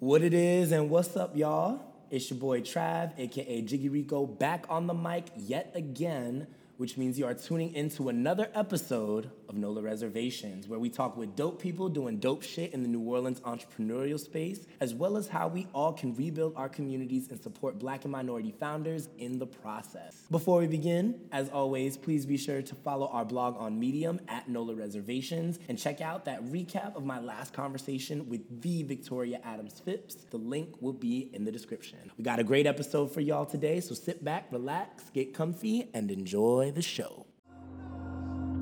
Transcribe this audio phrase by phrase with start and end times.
[0.00, 1.78] What it is and what's up, y'all?
[2.10, 6.46] It's your boy Trav, aka Jiggy Rico, back on the mic yet again
[6.80, 11.36] which means you are tuning into another episode of NOLA Reservations, where we talk with
[11.36, 15.46] dope people doing dope shit in the New Orleans entrepreneurial space, as well as how
[15.46, 20.22] we all can rebuild our communities and support black and minority founders in the process.
[20.30, 24.48] Before we begin, as always, please be sure to follow our blog on Medium at
[24.48, 29.80] NOLA Reservations and check out that recap of my last conversation with the Victoria Adams
[29.84, 30.14] Phipps.
[30.30, 31.98] The link will be in the description.
[32.16, 36.10] We got a great episode for y'all today, so sit back, relax, get comfy, and
[36.10, 37.26] enjoy the show.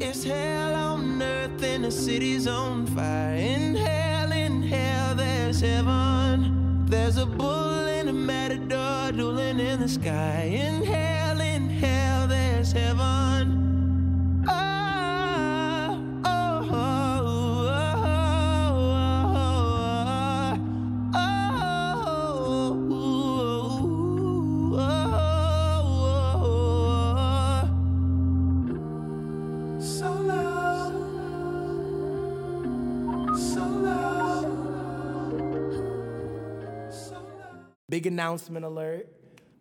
[0.00, 3.34] It's hell on earth and the city's on fire.
[3.34, 6.86] In hell, in hell, there's heaven.
[6.86, 10.50] There's a bull and a matador dueling in the sky.
[10.52, 13.67] In hell, in hell, there's heaven.
[37.98, 39.08] Big announcement alert.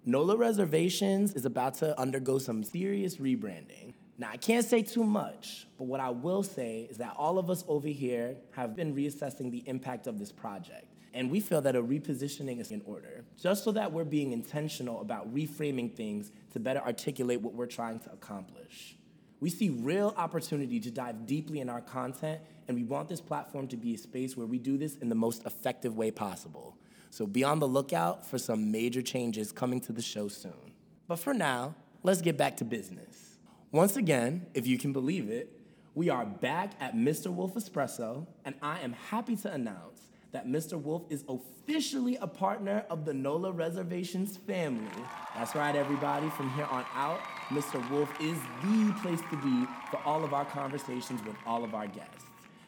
[0.05, 3.95] NOLA Reservations is about to undergo some serious rebranding.
[4.19, 7.49] Now, I can't say too much, but what I will say is that all of
[7.49, 10.85] us over here have been reassessing the impact of this project.
[11.15, 15.01] And we feel that a repositioning is in order, just so that we're being intentional
[15.01, 18.97] about reframing things to better articulate what we're trying to accomplish.
[19.39, 23.67] We see real opportunity to dive deeply in our content, and we want this platform
[23.69, 26.77] to be a space where we do this in the most effective way possible.
[27.09, 30.73] So be on the lookout for some major changes coming to the show soon.
[31.07, 33.37] But for now, let's get back to business.
[33.71, 35.51] Once again, if you can believe it,
[35.95, 37.27] we are back at Mr.
[37.27, 40.79] Wolf Espresso, and I am happy to announce that Mr.
[40.79, 45.03] Wolf is officially a partner of the NOLA Reservations family.
[45.35, 46.29] That's right, everybody.
[46.29, 47.19] From here on out,
[47.49, 47.81] Mr.
[47.89, 51.87] Wolf is the place to be for all of our conversations with all of our
[51.87, 52.26] guests.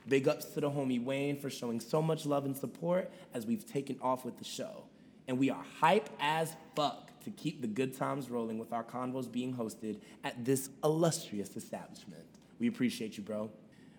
[0.09, 3.65] Big ups to the homie Wayne for showing so much love and support as we've
[3.65, 4.83] taken off with the show.
[5.27, 9.31] And we are hype as fuck to keep the good times rolling with our convos
[9.31, 12.25] being hosted at this illustrious establishment.
[12.57, 13.51] We appreciate you, bro.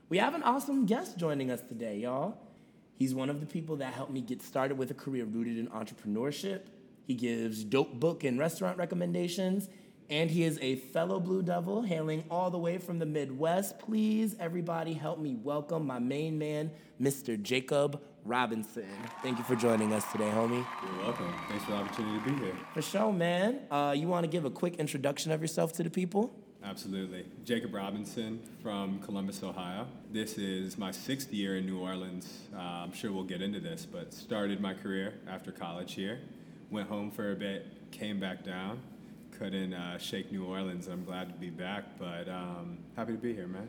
[0.09, 2.37] We have an awesome guest joining us today, y'all.
[2.97, 5.69] He's one of the people that helped me get started with a career rooted in
[5.69, 6.62] entrepreneurship.
[7.06, 9.69] He gives dope book and restaurant recommendations,
[10.10, 13.78] and he is a fellow Blue Devil hailing all the way from the Midwest.
[13.78, 17.41] Please, everybody, help me welcome my main man, Mr.
[17.41, 18.88] Jacob Robinson.
[19.22, 20.66] Thank you for joining us today, homie.
[20.82, 21.32] You're welcome.
[21.49, 22.56] Thanks for the opportunity to be here.
[22.75, 23.60] For sure, man.
[23.70, 26.34] Uh, you want to give a quick introduction of yourself to the people?
[26.62, 27.25] Absolutely.
[27.44, 29.87] Jacob Robinson from Columbus, Ohio.
[30.12, 32.41] This is my sixth year in New Orleans.
[32.54, 36.20] Uh, I'm sure we'll get into this, but started my career after college here.
[36.70, 38.81] Went home for a bit, came back down,
[39.41, 40.87] couldn't uh, shake New Orleans.
[40.87, 43.69] I'm glad to be back, but um, happy to be here, man.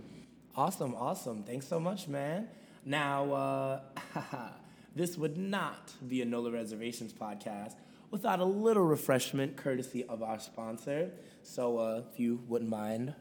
[0.54, 1.44] Awesome, awesome.
[1.44, 2.50] Thanks so much, man.
[2.84, 3.80] Now, uh,
[4.98, 7.76] this would not be a NOLA Reservations podcast
[8.10, 11.12] without a little refreshment courtesy of our sponsor.
[11.42, 13.14] So, uh, if you wouldn't mind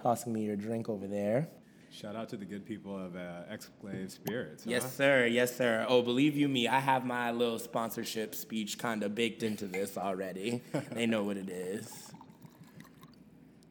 [0.00, 1.48] tossing me your drink over there.
[1.90, 4.64] Shout out to the good people of uh, Exclave Spirits.
[4.66, 5.26] Yes, sir.
[5.26, 5.84] Yes, sir.
[5.88, 9.96] Oh, believe you me, I have my little sponsorship speech kind of baked into this
[9.96, 10.62] already.
[10.92, 12.12] they know what it is.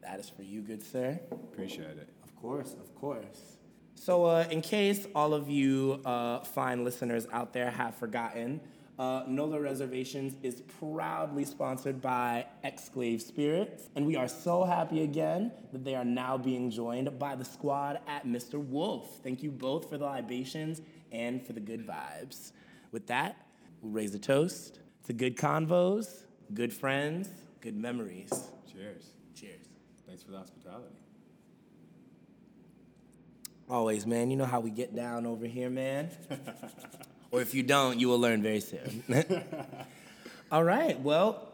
[0.02, 1.20] That is for you, good sir.
[1.30, 2.08] Appreciate it.
[2.24, 3.58] Of course, of course.
[3.94, 8.60] So, uh, in case all of you uh, fine listeners out there have forgotten,
[8.98, 15.52] uh, NOLA Reservations is proudly sponsored by Exclave Spirits, and we are so happy again
[15.72, 18.54] that they are now being joined by the squad at Mr.
[18.54, 19.20] Wolf.
[19.22, 20.82] Thank you both for the libations
[21.12, 22.52] and for the good vibes.
[22.90, 23.46] With that,
[23.80, 27.28] we'll raise a toast to good convos, good friends,
[27.60, 28.30] good memories.
[28.70, 29.10] Cheers.
[29.34, 29.66] Cheers.
[30.06, 30.96] Thanks for the hospitality.
[33.70, 34.30] Always, man.
[34.30, 36.10] You know how we get down over here, man.
[37.30, 39.02] or if you don't, you will learn very soon.
[40.52, 40.98] All right.
[41.00, 41.48] Well,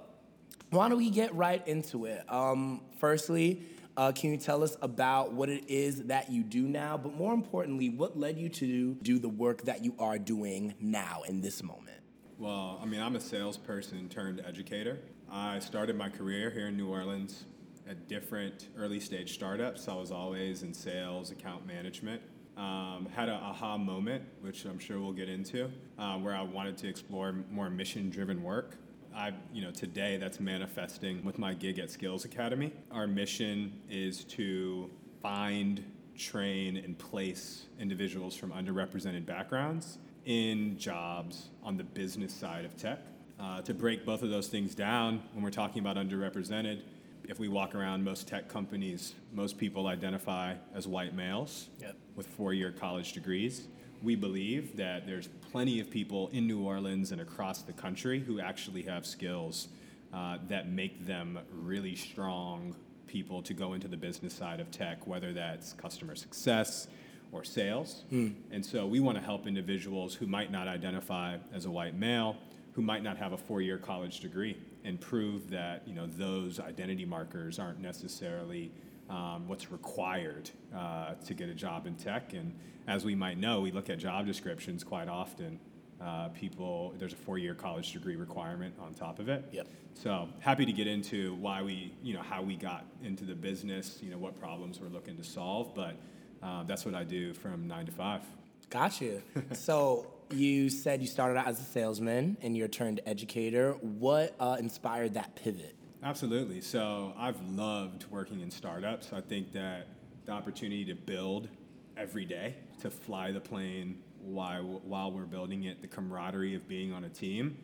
[0.71, 2.23] why don't we get right into it?
[2.29, 3.63] Um, firstly,
[3.97, 6.97] uh, can you tell us about what it is that you do now?
[6.97, 11.23] But more importantly, what led you to do the work that you are doing now
[11.29, 11.99] in this moment?
[12.39, 14.99] Well, I mean, I'm a salesperson turned educator.
[15.31, 17.45] I started my career here in New Orleans
[17.89, 19.89] at different early stage startups.
[19.89, 22.23] I was always in sales, account management.
[22.57, 26.77] Um, had an aha moment, which I'm sure we'll get into, uh, where I wanted
[26.79, 28.77] to explore more mission driven work.
[29.13, 32.73] I, you know, today that's manifesting with my gig at Skills Academy.
[32.93, 34.89] Our mission is to
[35.21, 35.85] find,
[36.17, 43.01] train, and place individuals from underrepresented backgrounds in jobs on the business side of tech.
[43.41, 46.83] Uh, to break both of those things down, when we're talking about underrepresented,
[47.29, 51.97] if we walk around most tech companies, most people identify as white males Yep.
[52.17, 53.69] with four-year college degrees.
[54.03, 58.41] We believe that there's plenty of people in New Orleans and across the country who
[58.41, 59.69] actually have skills
[60.13, 62.77] uh, that make them really strong
[63.07, 66.89] people to go into the business side of tech, whether that's customer success
[67.33, 68.05] or sales.
[68.11, 72.37] And so we want to help individuals who might not identify as a white male,
[72.75, 77.05] who might not have a four-year college degree, and prove that you know those identity
[77.05, 78.71] markers aren't necessarily
[79.11, 82.33] um, what's required uh, to get a job in tech.
[82.33, 82.55] And
[82.87, 85.59] as we might know, we look at job descriptions quite often.
[86.01, 89.45] Uh, people, there's a four-year college degree requirement on top of it.
[89.53, 89.69] Yep.
[89.95, 93.99] So happy to get into why we, you know, how we got into the business,
[94.03, 95.75] you know, what problems we're looking to solve.
[95.75, 95.97] But
[96.43, 98.23] uh, that's what I do from nine to five.
[98.71, 99.23] Gotcha.
[99.53, 103.73] so you said you started out as a salesman and you're turned educator.
[103.81, 105.75] What uh, inspired that pivot?
[106.03, 106.61] Absolutely.
[106.61, 109.13] So I've loved working in startups.
[109.13, 109.89] I think that
[110.27, 111.49] the opportunity to build
[111.97, 116.93] every day, to fly the plane while, while we're building it, the camaraderie of being
[116.93, 117.57] on a team,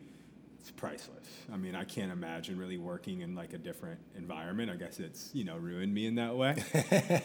[0.59, 1.27] it's priceless.
[1.51, 4.69] I mean, I can't imagine really working in like a different environment.
[4.69, 6.51] I guess it's, you know, ruined me in that way.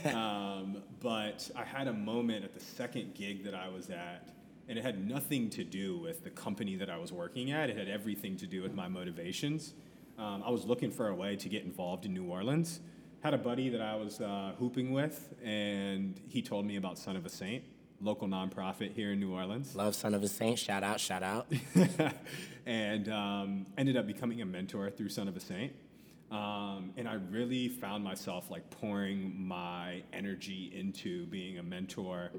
[0.15, 4.31] um, but I had a moment at the second gig that I was at,
[4.69, 7.71] and it had nothing to do with the company that I was working at.
[7.71, 9.75] It had everything to do with my motivations.
[10.19, 12.81] Um, I was looking for a way to get involved in New Orleans.
[13.23, 17.17] Had a buddy that I was uh, hooping with, and he told me about Son
[17.17, 17.65] of a Saint,
[18.01, 19.75] local nonprofit here in New Orleans.
[19.77, 20.59] Love Son of a Saint.
[20.59, 21.53] Shout out, shout out.
[22.67, 25.73] and um, ended up becoming a mentor through Son of a Saint.
[26.31, 32.31] Um, and I really found myself like pouring my energy into being a mentor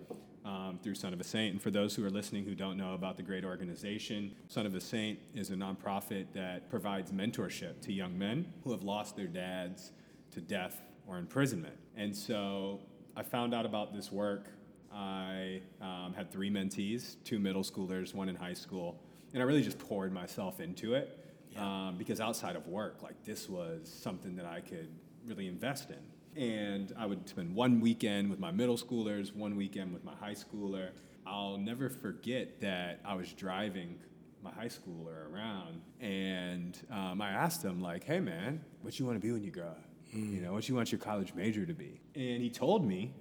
[0.47, 1.53] um, through Son of a Saint.
[1.53, 4.73] And for those who are listening who don't know about the great organization, Son of
[4.73, 9.27] a Saint is a nonprofit that provides mentorship to young men who have lost their
[9.27, 9.91] dads
[10.31, 11.75] to death or imprisonment.
[11.97, 12.79] And so
[13.15, 14.47] I found out about this work.
[14.94, 19.01] I um, had three mentees, two middle schoolers, one in high school,
[19.33, 21.25] and I really just poured myself into it
[21.57, 24.89] um, because outside of work, like this was something that I could
[25.25, 25.97] really invest in.
[26.38, 30.36] And I would spend one weekend with my middle schoolers, one weekend with my high
[30.36, 30.89] schooler.
[31.25, 33.98] I'll never forget that I was driving
[34.44, 39.19] my high schooler around, and um, I asked him like, "Hey, man, what you want
[39.19, 39.81] to be when you grow up?
[40.13, 43.13] You know, what you want your college major to be?" And he told me,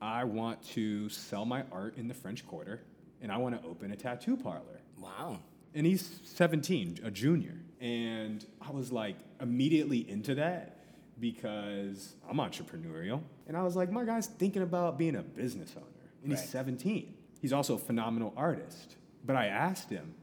[0.00, 2.82] "I want to sell my art in the French Quarter,
[3.20, 5.40] and I want to open a tattoo parlor." Wow.
[5.74, 7.56] and he's 17, a junior.
[7.80, 10.79] And I was like immediately into that
[11.20, 13.20] because I'm entrepreneurial.
[13.46, 15.86] And I was like, my guy's thinking about being a business owner.
[16.22, 16.40] And Right.
[16.40, 17.14] he's 17.
[17.40, 18.96] He's also a phenomenal artist.
[19.24, 20.14] But I asked him,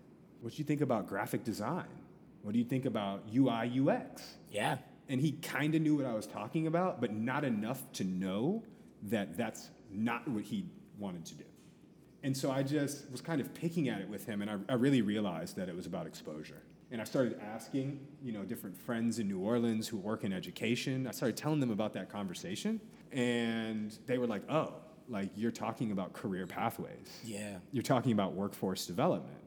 [0.41, 1.85] what do you think about graphic design?
[2.43, 4.35] What do you think about UI, UX?
[4.51, 4.77] Yeah.
[5.09, 8.61] and he kind of knew what I was talking about, but not enough to know
[9.03, 10.65] that that's not what he
[10.99, 11.45] wanted to do.
[12.23, 14.73] And so I just was kind of picking at it with him, and I, I
[14.75, 16.61] really realized that it was about exposure.
[16.91, 21.05] And I started asking, you know, different friends in New Orleans who work in education.
[21.05, 22.79] I started telling them about that conversation,
[23.11, 24.73] and they were like, "Oh,
[25.09, 27.57] like you're talking about career pathways." Yeah.
[27.71, 29.37] you're talking about workforce development.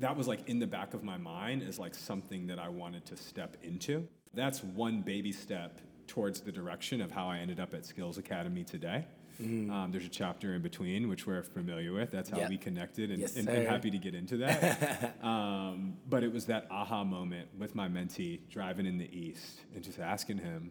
[0.00, 3.04] That was like in the back of my mind as like something that I wanted
[3.06, 4.06] to step into.
[4.34, 8.64] That's one baby step towards the direction of how I ended up at Skills Academy
[8.64, 9.06] today.
[9.40, 12.10] Um, there's a chapter in between, which we're familiar with.
[12.10, 12.50] That's how Yep.
[12.50, 15.16] we connected, and, Yes, and, and happy to get into that.
[15.22, 19.82] um, but it was that aha moment with my mentee driving in the east and
[19.82, 20.70] just asking him,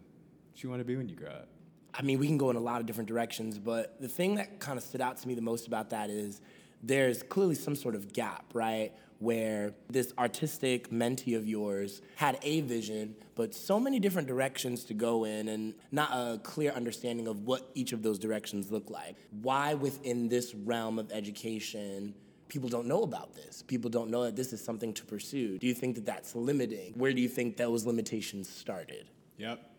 [0.50, 1.48] "What you want to be when you grow up?"
[1.92, 4.58] I mean, we can go in a lot of different directions, but the thing that
[4.58, 6.40] kind of stood out to me the most about that is
[6.82, 8.92] there's clearly some sort of gap, right?
[9.24, 14.94] Where this artistic mentee of yours had a vision, but so many different directions to
[14.94, 19.16] go in and not a clear understanding of what each of those directions look like.
[19.40, 22.14] Why within this realm of education,
[22.48, 23.62] people don't know about this?
[23.62, 25.56] People don't know that this is something to pursue.
[25.56, 26.92] Do you think that that's limiting?
[26.94, 29.08] Where do you think those limitations started?
[29.38, 29.70] Yep.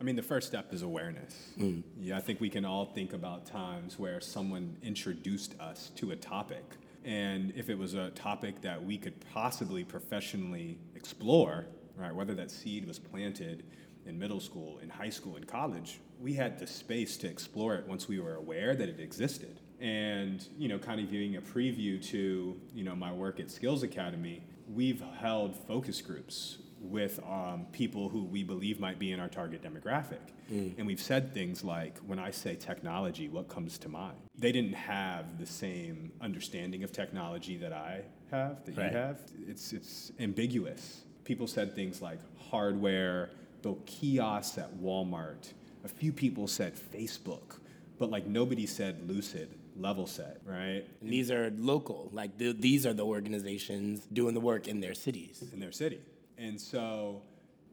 [0.00, 1.34] I mean, the first step is awareness.
[1.58, 1.82] Mm.
[1.98, 6.16] Yeah, I think we can all think about times where someone introduced us to a
[6.16, 6.64] topic.
[7.10, 12.52] And if it was a topic that we could possibly professionally explore, right, whether that
[12.52, 13.64] seed was planted
[14.06, 17.84] in middle school, in high school, in college, we had the space to explore it
[17.88, 19.58] once we were aware that it existed.
[19.80, 23.82] And, you know, kind of giving a preview to, you know, my work at Skills
[23.82, 29.28] Academy, we've held focus groups with um, people who we believe might be in our
[29.28, 30.18] target demographic.
[30.50, 34.16] And we've said things like, when I say technology, what comes to mind?
[34.36, 38.90] They didn't have the same understanding of technology that I have, that Right.
[38.90, 39.20] you have.
[39.46, 41.02] It's, it's ambiguous.
[41.24, 42.18] People said things like
[42.50, 43.30] hardware,
[43.62, 45.52] the kiosks at Walmart.
[45.84, 47.58] A few people said Facebook,
[47.98, 50.84] but like nobody said Lucid, Levelset, right?
[51.00, 52.10] And these are local.
[52.12, 55.44] Like th- these are the organizations doing the work in their cities.
[55.52, 56.00] in their city.
[56.40, 57.22] And so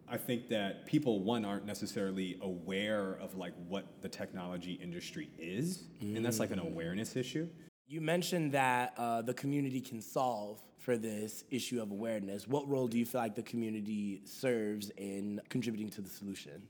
[0.10, 5.84] I think that people, one, aren't necessarily aware of like what the technology industry is.
[6.16, 7.48] And that's like an awareness issue.
[7.88, 12.48] You mentioned that uh, the community can solve for this issue of awareness.
[12.48, 16.62] What role do you feel like the community serves in contributing to the solution?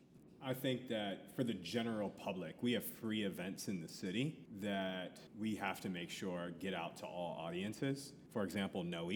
[0.44, 5.20] I think that for the general public, we have free events in the city that
[5.40, 8.14] we have to make sure get out to all audiences.
[8.32, 9.10] For example, Noe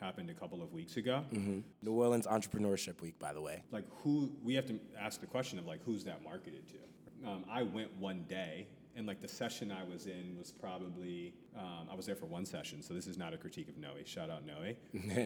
[0.00, 1.24] happened a couple of weeks ago.
[1.32, 3.62] New Orleans Entrepreneurship Week, by the way.
[3.72, 7.44] like who we have to ask the question of like who's that marketed to um,
[7.50, 11.94] i went one day and like the session i was in was probably um, i
[11.94, 13.90] was there for one session so this is not a critique of noe.
[14.04, 14.74] Shout out noe.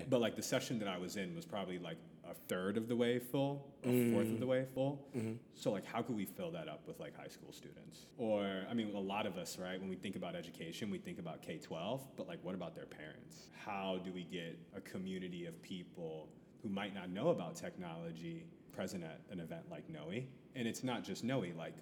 [0.10, 1.98] But like the session that i was in was probably like
[2.28, 5.06] a third of the way full a fourth of the way full.
[5.54, 8.06] So like how could we fill that up with like high school students?
[8.18, 11.18] Or i mean a lot of us right when we think about education we think
[11.18, 13.48] about k-12 but like what about their parents?
[13.66, 16.28] How do we get a community of people
[16.62, 20.22] who might not know about technology present at an event like Noe.
[20.56, 21.74] And it's not just Noe, like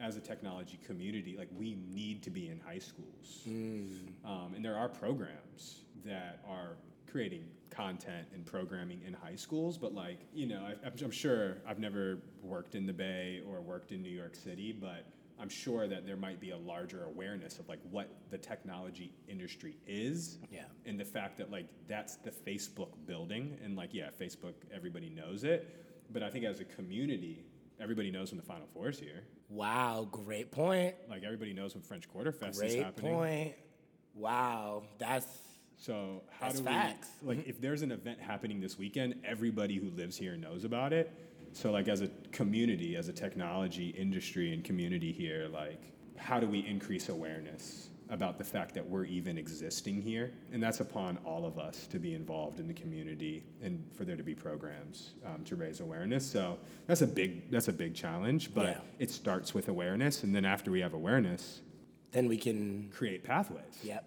[0.00, 3.42] as a technology community, like we need to be in high schools.
[4.24, 6.76] Um, and there are programs that are
[7.10, 11.58] creating content and programming in high schools, but like, you know, I, I'm, I'm sure
[11.66, 15.06] I've never worked in the Bay or worked in New York City, but
[15.38, 19.76] I'm sure that there might be a larger awareness of like what the technology industry
[19.86, 20.64] is Yeah.
[20.86, 25.44] and the fact that like that's the Facebook building and like yeah, Facebook everybody knows
[25.44, 27.44] it, but I think as a community,
[27.80, 29.22] everybody knows when the Final Four is here.
[29.48, 30.94] Wow, great point.
[31.08, 33.12] Like everybody knows when French Quarter Fest is happening.
[33.14, 33.54] Great point.
[34.14, 35.26] Wow, that's
[35.78, 37.08] So how That's do facts.
[37.22, 40.92] we like if there's an event happening this weekend, everybody who lives here knows about
[40.92, 41.12] it.
[41.52, 46.46] So like as a community, as a technology industry and community here, like how do
[46.46, 50.32] we increase awareness about the fact that we're even existing here?
[50.52, 54.16] And that's upon all of us to be involved in the community and for there
[54.16, 56.24] to be programs um, to raise awareness.
[56.24, 58.80] So that's a big that's a big challenge, but Yeah.
[58.98, 61.60] it starts with awareness, and then after we have awareness,
[62.12, 63.78] then we can create pathways.
[63.82, 64.04] Yep.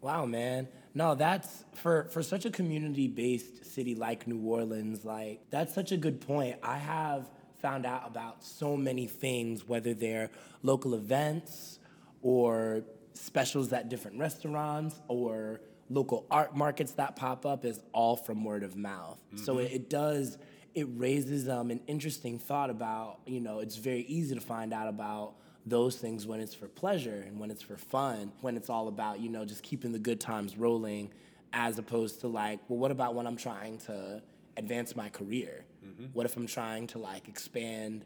[0.00, 0.68] Wow, man.
[0.94, 5.96] No, that's for for such a community-based city like New Orleans, like that's such a
[5.96, 6.56] good point.
[6.62, 7.28] I have
[7.60, 10.30] found out about so many things whether they're
[10.62, 11.78] local events
[12.22, 12.82] or
[13.14, 18.62] specials at different restaurants or local art markets that pop up is all from word
[18.62, 19.18] of mouth.
[19.36, 20.38] So it, it does
[20.74, 24.86] it raises um, an interesting thought about, you know, it's very easy to find out
[24.86, 25.34] about
[25.66, 29.18] those things when it's for pleasure and when it's for fun, when it's all about,
[29.20, 31.10] you know, just keeping the good times rolling,
[31.52, 34.22] as opposed to like, well, what about when I'm trying to
[34.56, 35.64] advance my career?
[36.12, 38.04] What if I'm trying to like expand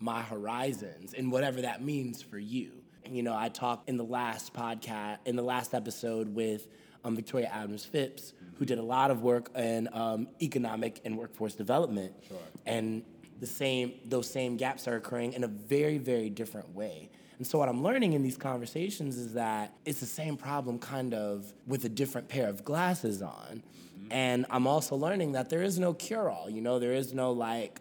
[0.00, 2.72] my horizons and whatever that means for you?
[3.10, 6.66] You know, I talked in the last podcast, in the last episode with
[7.04, 11.54] um, Victoria Adams Phipps, who did a lot of work in um, economic and workforce
[11.54, 12.12] development.
[12.26, 12.38] Sure.
[12.64, 13.04] And
[13.38, 17.10] the same, those same gaps are occurring in a very, very different way.
[17.38, 21.12] And so what I'm learning in these conversations is that it's the same problem kind
[21.12, 23.62] of with a different pair of glasses on.
[24.10, 27.80] And I'm also learning that there is no cure-all, you know, there is no like,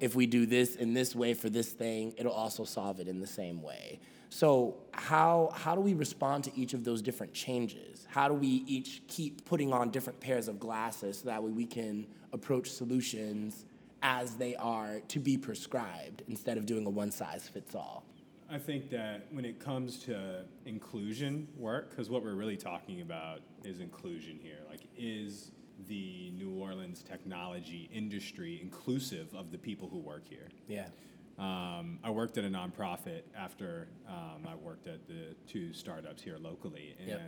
[0.00, 3.20] if we do this in this way for this thing, it'll also solve it in
[3.20, 3.98] the same way.
[4.36, 8.06] So how how do we respond to each of those different changes?
[8.06, 11.64] How do we each keep putting on different pairs of glasses so that way we
[11.64, 13.64] can approach solutions
[14.02, 18.04] as they are to be prescribed instead of doing a one size fits all?
[18.50, 23.40] I think that when it comes to inclusion work, because what we're really talking about
[23.64, 24.58] is inclusion here.
[24.68, 25.50] Like, is
[25.88, 30.50] the New Orleans technology industry inclusive of the people who work here?
[30.68, 30.88] Yeah.
[31.38, 36.38] Um, I worked at a nonprofit after um, I worked at the two startups here
[36.38, 37.20] locally, and Yep.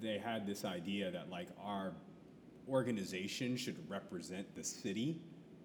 [0.00, 1.92] they had this idea that like our
[2.68, 5.20] organization should represent the city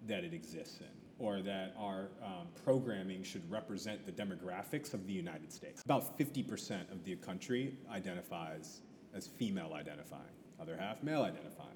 [0.08, 0.86] that it exists in,
[1.24, 5.82] or that our um, programming should represent the demographics of the United States.
[5.84, 8.80] About 50% of the country identifies
[9.14, 10.22] as female identifying,
[10.60, 11.75] other half male identifying.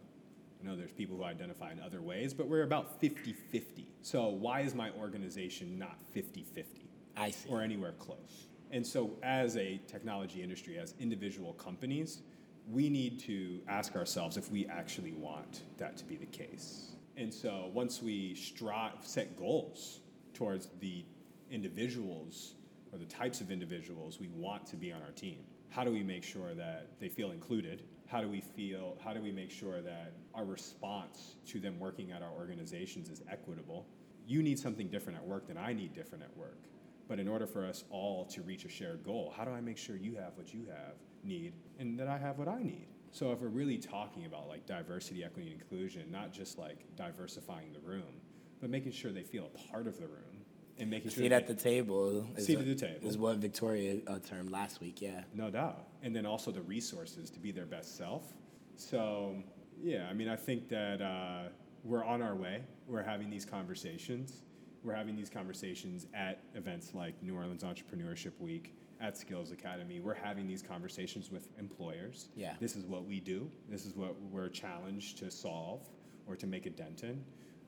[0.61, 3.87] I know there's people who identify in other ways, but we're about 50 50.
[4.03, 6.87] So, why is my organization not 50 50?
[7.17, 7.49] I see.
[7.49, 8.49] Or anywhere close.
[8.71, 12.23] And so, as a technology industry, as individual companies,
[12.69, 16.93] we need to ask ourselves if we actually want that to be the case.
[17.17, 20.01] And so once we strive, set goals
[20.35, 21.05] towards the
[21.51, 22.55] individuals
[22.93, 25.39] or the types of individuals we want to be on our team,
[25.69, 27.83] how do we make sure that they feel included?
[28.11, 32.11] How do we feel, how do we make sure that our response to them working
[32.11, 33.87] at our organizations is equitable?
[34.27, 36.59] You need something different at work than I need different at work.
[37.07, 39.79] But in order for us all to reach a shared goal, how do I make
[39.79, 42.89] sure you have what you have, need, and that I have what I need?
[43.13, 47.73] So if we're really talking about like diversity, equity, and inclusion, not just like diversifying
[47.73, 48.21] the room,
[48.61, 50.30] but making sure they feel a part of the room
[50.81, 52.27] and making sure Seat at the table.
[52.37, 53.09] Is Seat a- at the table.
[53.09, 55.01] is what Victoria uh, termed last week.
[55.01, 55.23] Yeah.
[55.35, 55.87] No doubt.
[56.03, 58.25] And then also the resources to be their best self.
[58.77, 59.37] So,
[59.81, 61.49] yeah, I mean, I think that uh,
[61.85, 62.63] we're on our way.
[62.87, 64.43] We're having these conversations.
[64.83, 70.01] We're having these conversations at events like New Orleans Entrepreneurship Week, at Skills Academy.
[70.01, 72.29] We're having these conversations with employers.
[72.37, 72.55] Yeah.
[72.61, 75.89] This is what we do, this is what we're challenged to solve
[76.27, 77.25] or to make a dent in.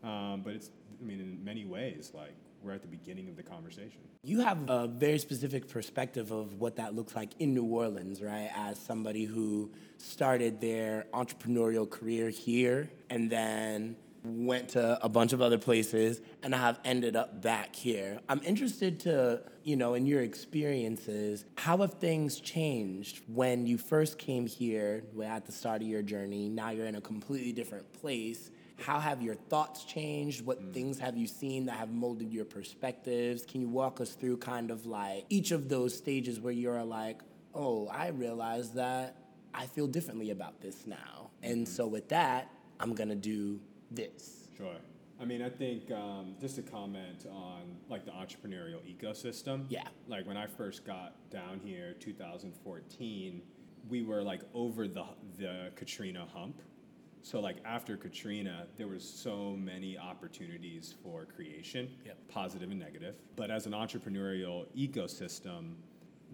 [0.09, 3.43] Um, but it's, I mean, in many ways, like, we're at the beginning of the
[3.43, 4.01] conversation.
[4.23, 8.51] You have a very specific perspective of what that looks like in New Orleans, right?
[8.55, 15.43] As somebody who started their entrepreneurial career here and then went to a bunch of
[15.43, 18.21] other places and have ended up back here.
[18.29, 24.19] I'm interested to, you know, in your experiences, how have things changed when you first
[24.19, 26.49] came here at the start of your journey?
[26.49, 28.51] Now you're in a completely different place.
[28.83, 30.45] How have your thoughts changed?
[30.45, 33.47] What things have you seen that have molded your perspectives?
[33.47, 37.21] Can you walk us through kind of like each of those stages where you're like,
[37.55, 39.17] oh, I realize that
[39.55, 41.31] I feel differently about this now.
[41.43, 43.61] And so with that, I'm gonna do
[43.91, 44.49] this.
[44.57, 44.77] Sure.
[45.21, 49.67] I mean, I think um, just to comment on like the entrepreneurial ecosystem.
[49.69, 49.87] Yeah.
[50.09, 53.43] Like when I first got down here, 2014,
[53.89, 55.05] we were like over the
[55.39, 56.61] the Katrina hump.
[57.23, 62.17] So like after Katrina, there was so many opportunities for creation, Yep.
[62.29, 63.15] positive and negative.
[63.37, 65.75] But as an entrepreneurial ecosystem,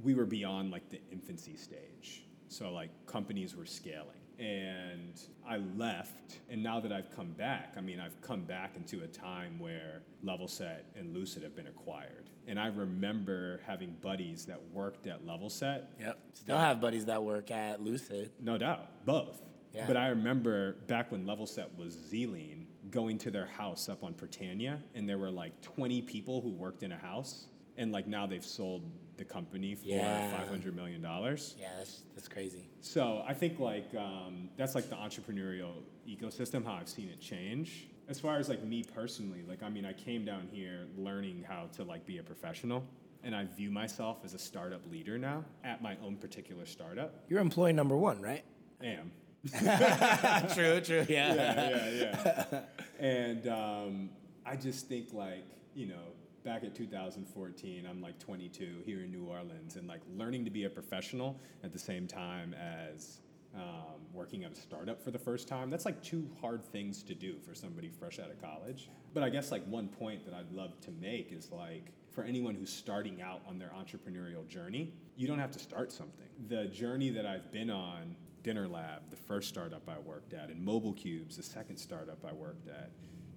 [0.03, 2.25] we were beyond like the infancy stage.
[2.49, 4.15] So like companies were scaling.
[4.39, 9.03] And I left, and now that I've come back, I mean, I've come back into
[9.03, 12.31] a time where Levelset and Lucid have been acquired.
[12.47, 15.87] And I remember having buddies that worked at Levelset.
[16.01, 16.19] Yep.
[16.35, 18.31] Still have buddies that work at Lucid.
[18.41, 19.43] no doubt, both.
[19.75, 19.87] Yeah.
[19.87, 24.83] But I remember back when Levelset was zlien, going to their house up on Britannia,
[24.95, 28.45] and there were like 20 people who worked in a house, and like now they've
[28.45, 28.83] sold
[29.19, 30.31] the company for Yeah.
[30.39, 31.55] 500 million dollars.
[31.59, 32.69] Yeah, that's, that's crazy.
[32.81, 35.73] So I think like um, that's like the entrepreneurial
[36.09, 37.89] ecosystem, how I've seen it change.
[38.09, 41.67] As far as like me personally, like I mean, I came down here learning how
[41.77, 42.85] to like be a professional,
[43.23, 47.25] and I view myself as a startup leader now at my own particular startup.
[47.29, 48.45] You're employee number one, right?
[48.81, 49.11] I Am.
[50.55, 51.07] true, true.
[51.09, 51.35] Yeah.
[51.35, 52.61] yeah, yeah, yeah.
[52.99, 54.11] and um,
[54.45, 56.13] I just think like you know,
[56.45, 60.65] back at 2014, I'm like 22 here in New Orleans, and like learning to be
[60.65, 63.21] a professional at the same time as
[63.55, 65.71] um, working at a startup for the first time.
[65.71, 68.91] That's like two hard things to do for somebody fresh out of college.
[69.15, 72.55] But I guess like one point that I'd love to make is like for anyone
[72.55, 76.27] who's starting out on their entrepreneurial journey, you don't have to start something.
[76.49, 78.17] The journey that I've been on
[78.49, 82.33] Dinner Lab, the first startup I worked at, and Mobile Cubes, the second startup I
[82.33, 82.89] worked at,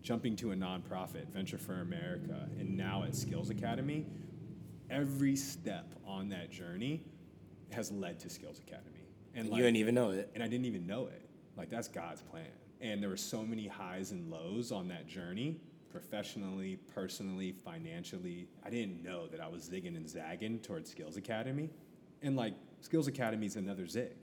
[0.02, 4.06] jumping to a nonprofit, Venture for America, and now at Skills Academy,
[4.90, 7.04] every step on that journey
[7.74, 9.04] has led to Skills Academy.
[9.36, 10.32] And you didn't even know it.
[10.34, 11.28] and I didn't even know it.
[11.58, 12.48] Like that's God's plan.
[12.80, 15.60] And there were so many highs and lows on that journey,
[15.92, 18.48] professionally, personally, financially.
[18.66, 21.70] I didn't know that I was zigging and zagging towards Skills Academy.
[22.22, 24.16] And like Skills Academy is another zig.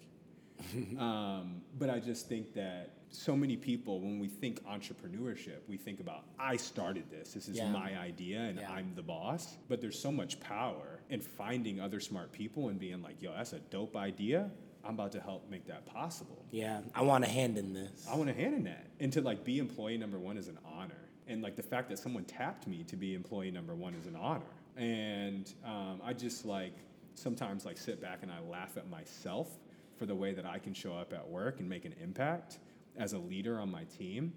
[0.98, 6.00] um, but I just think that so many people, when we think entrepreneurship, we think
[6.00, 7.32] about I started this.
[7.32, 7.70] This is Yeah.
[7.72, 8.70] my idea, and Yeah.
[8.70, 9.56] I'm the boss.
[9.68, 13.52] But there's so much power in finding other smart people and being like, "Yo, that's
[13.54, 14.50] a dope idea.
[14.84, 18.06] I'm about to help make that possible." Yeah, I want a hand in this.
[18.08, 18.86] I want a hand in that.
[19.00, 21.08] And to like be employee number one is an honor.
[21.26, 24.16] And like the fact that someone tapped me to be employee number one is an
[24.16, 24.42] honor.
[24.76, 26.74] And um, I just like
[27.14, 29.58] sometimes like sit back and I laugh at myself
[29.98, 32.58] for the way that I can show up at work and make an impact
[32.96, 34.32] as a leader on my team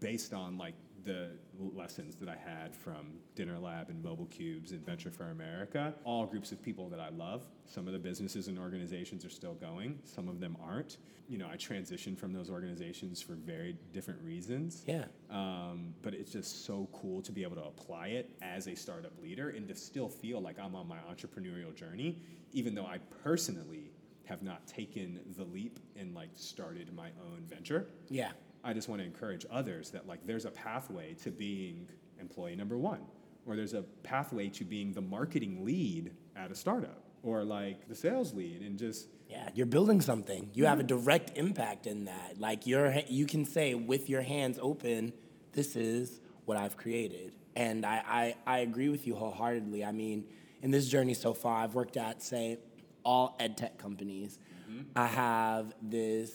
[0.00, 4.84] based on like the lessons that I had from Dinner Lab and Mobile Cubes and
[4.84, 5.94] Venture for America.
[6.04, 7.42] All groups of people that I love.
[7.66, 10.98] Some of the businesses and organizations are still going, some of them aren't.
[11.28, 14.84] You know, I transitioned from those organizations for very different reasons.
[14.86, 15.04] Yeah.
[15.30, 19.12] Um, but it's just so cool to be able to apply it as a startup
[19.22, 22.18] leader and to still feel like I'm on my entrepreneurial journey,
[22.52, 23.91] even though I personally
[24.24, 28.32] have not taken the leap and like started my own venture Yeah.
[28.64, 31.88] I just want to encourage others that like there's a pathway to being
[32.20, 33.00] employee number one,
[33.46, 37.94] or there's a pathway to being the marketing lead at a startup, or like the
[37.94, 40.50] sales lead, and just Yeah, you're building something.
[40.54, 40.98] You have a mm-hmm.
[40.98, 42.38] direct impact in that.
[42.38, 45.12] Like you're, you can say with your hands open,
[45.52, 48.02] "This is what I've created," and I,
[48.46, 49.84] I, I agree with you wholeheartedly.
[49.84, 50.24] I mean,
[50.62, 52.58] in this journey so far, I've worked at say
[53.04, 54.38] all ed tech companies.
[54.70, 54.82] Mm-hmm.
[54.96, 56.34] I have this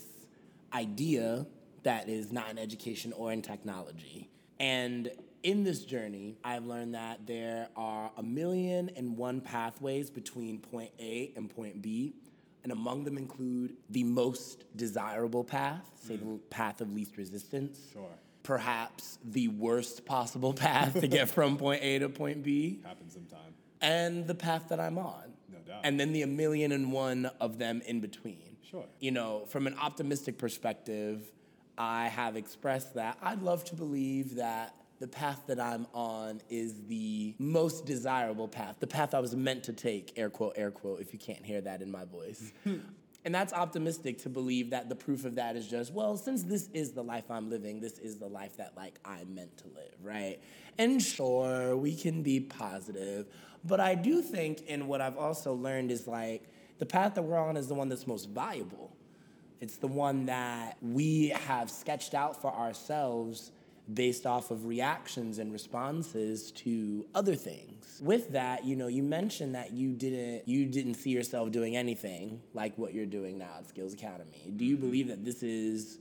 [0.74, 1.46] idea
[1.84, 5.10] that is not in education or in technology, and
[5.44, 10.92] in this journey, I've learned that there are a million and one pathways between point
[11.00, 12.16] A and point B
[12.68, 16.50] and among them include the most desirable path, say the mm-hmm.
[16.50, 17.80] path of least resistance.
[17.94, 18.10] Sure.
[18.44, 23.54] Perhaps the worst possible path to get from point A to point B, happen sometime.
[23.80, 25.32] and the path that I'm on.
[25.84, 28.58] And then the a million and one of them in between.
[28.70, 28.86] Sure.
[29.00, 31.22] You know, from an optimistic perspective,
[31.78, 36.74] I have expressed that I'd love to believe that the path that I'm on is
[36.88, 41.02] the most desirable path, the path I was meant to take, air quote, air quote,
[41.02, 42.52] if you can't hear that in my voice.
[42.66, 46.70] and that's optimistic to believe that the proof of that is just, well, since this
[46.74, 49.94] is the life I'm living, this is the life that like I'm meant to live,
[50.02, 50.40] right?
[50.80, 53.28] And sure, we can be positive,
[53.68, 56.44] but I do think, and what I've also learned is like
[56.80, 58.92] the path that we're on is the one that's most valuable.
[59.60, 63.52] It's the one that we have sketched out for ourselves
[63.94, 68.00] based off of reactions and responses to other things.
[68.04, 72.42] With that, you know, you mentioned that you didn't you didn't see yourself doing anything
[72.54, 74.52] like what you're doing now at Skills Academy.
[74.56, 76.00] Do you believe that this is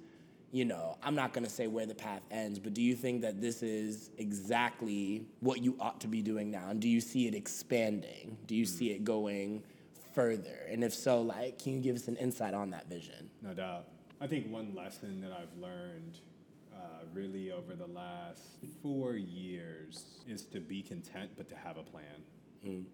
[0.53, 3.41] you know, I'm not gonna say where the path ends, but do you think that
[3.41, 6.69] this is exactly what you ought to be doing now?
[6.71, 8.39] And do you see it expanding?
[8.47, 9.63] Do you see it going
[10.15, 10.67] further?
[10.71, 13.31] And if so, like, can you give us an insight on that vision?
[13.43, 13.89] No doubt.
[14.21, 16.19] I think one lesson that I've learned
[16.75, 18.43] uh, really over the last
[18.83, 22.87] four years is to be content, but to have a plan.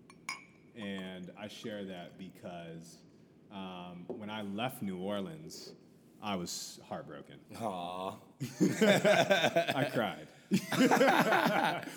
[0.77, 2.99] And I share that because
[3.53, 5.73] um, when I left New Orleans,
[6.23, 7.37] I was heartbroken.
[7.61, 8.15] Aw.
[8.61, 10.29] I cried.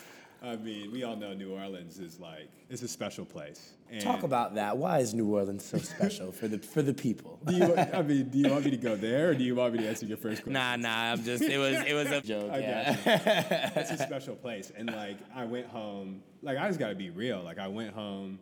[0.44, 3.74] I mean, we all know New Orleans is like it's a special place.
[3.90, 4.78] And Talk about that.
[4.78, 7.40] Why is New Orleans so special for the for the people?
[7.46, 9.74] Do you, I mean, do you want me to go there, or do you want
[9.74, 10.54] me to answer your first question?
[10.54, 11.14] Nah, nah.
[11.14, 11.44] I'm just.
[11.44, 11.76] It was.
[11.88, 12.52] It was a joke.
[12.52, 13.72] I yeah.
[13.76, 16.22] It's a special place, and like I went home.
[16.42, 17.42] Like I just got to be real.
[17.44, 18.40] Like I went home.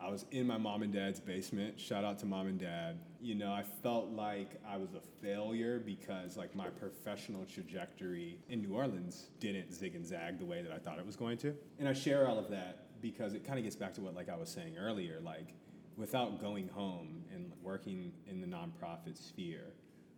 [0.00, 1.78] I was in my mom and dad's basement.
[1.80, 2.98] Shout out to mom and dad.
[3.20, 8.62] You know, I felt like I was a failure because like my professional trajectory in
[8.62, 11.54] New Orleans didn't zig and zag the way that I thought it was going to.
[11.78, 14.30] And I share all of that because it kind of gets back to what like
[14.30, 15.20] I was saying earlier.
[15.22, 15.54] Like
[15.96, 19.74] without going home and working in the nonprofit sphere,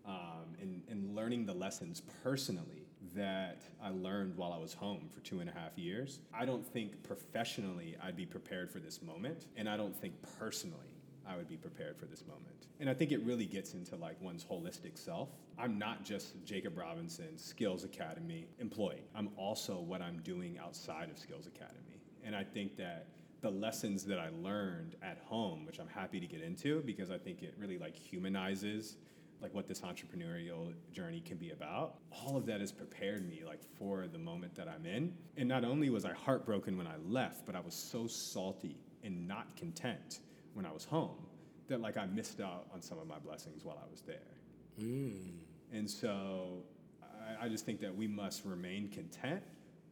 [0.07, 5.21] um, and, and learning the lessons personally that I learned while I was home for
[5.21, 6.21] two and a half years.
[6.33, 10.79] I don't think professionally I'd be prepared for this moment, and I don't think personally
[11.27, 12.62] I would be prepared for this moment.
[12.81, 15.29] And I think it really gets into like one's holistic self.
[15.59, 19.05] I'm not just Jacob Robinson Skills Academy employee.
[19.15, 22.01] I'm also what I'm doing outside of Skills Academy.
[22.25, 23.07] And I think that
[23.41, 27.19] the lessons that I learned at home, which I'm happy to get into because I
[27.19, 28.97] think it really like humanizes
[29.43, 31.97] like what this entrepreneurial journey can be about.
[32.13, 35.13] All of that has prepared me like for the moment that I'm in.
[35.37, 39.27] And not only was I heartbroken when I left, but I was so salty and
[39.27, 40.21] not content
[40.55, 41.27] when I was home
[41.69, 44.17] that like I missed out on some of my blessings while I was there.
[44.81, 45.33] Mm.
[45.73, 46.63] And so
[47.03, 49.43] I, I just think that we must remain content,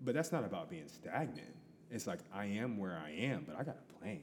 [0.03, 1.55] but that's not about being stagnant.
[1.91, 4.21] It's like I am where I am, but I got a plan.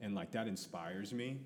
[0.00, 1.38] And like that inspires me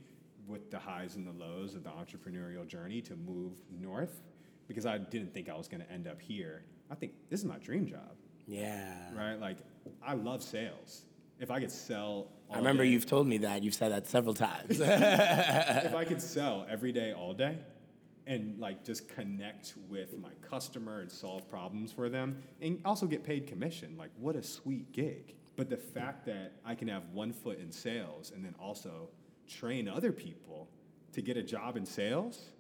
[0.47, 4.23] with the highs and the lows of the entrepreneurial journey to move north
[4.69, 6.65] because I didn't think I was going to end up here.
[6.91, 8.93] I think this is my dream job, Yeah.
[9.17, 9.41] right?
[9.41, 9.59] Like
[10.05, 11.05] I love sales.
[11.43, 13.65] If I could sell, all I remember day- you've told me that.
[13.65, 14.79] You've said that several times.
[14.81, 17.59] if I could sell every day, all day,
[18.29, 23.25] and like just connect with my customer and solve problems for them, and also get
[23.25, 25.35] paid commission, like what a sweet gig.
[25.57, 29.09] But the fact that I can have one foot in sales and then also
[29.49, 30.69] train other people
[31.13, 32.53] to get a job in sales,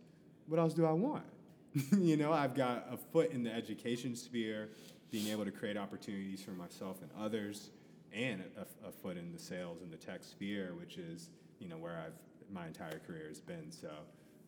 [0.48, 1.24] what else do I want?
[1.96, 4.70] you know, I've got a foot in the education sphere,
[5.12, 7.70] being able to create opportunities for myself and others,
[8.14, 11.77] and a, a foot in the sales and the tech sphere, which is you know
[11.77, 12.12] where I've
[12.53, 13.70] my entire career has been.
[13.70, 13.88] So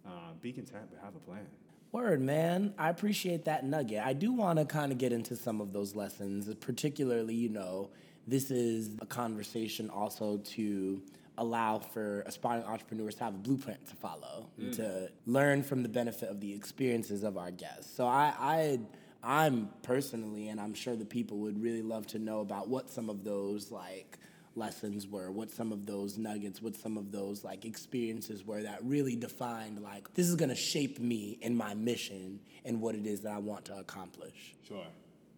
[0.06, 1.46] uh, be content, but have a plan.
[1.92, 2.74] Word, man.
[2.76, 4.02] I appreciate that nugget.
[4.04, 7.90] I do want to kind of get into some of those lessons, particularly, you know,
[8.26, 11.00] this is a conversation also to
[11.38, 15.88] allow for aspiring entrepreneurs to have a blueprint to follow and to learn from the
[15.88, 17.94] benefit of the experiences of our guests.
[17.94, 18.80] So I, I
[19.24, 23.08] I'm personally, and I'm sure the people would really love to know about what some
[23.08, 24.18] of those like
[24.56, 28.78] lessons were, what some of those nuggets, what some of those like experiences were that
[28.84, 33.20] really defined like this is gonna shape me and my mission and what it is
[33.22, 34.54] that I want to accomplish.
[34.66, 34.86] Sure.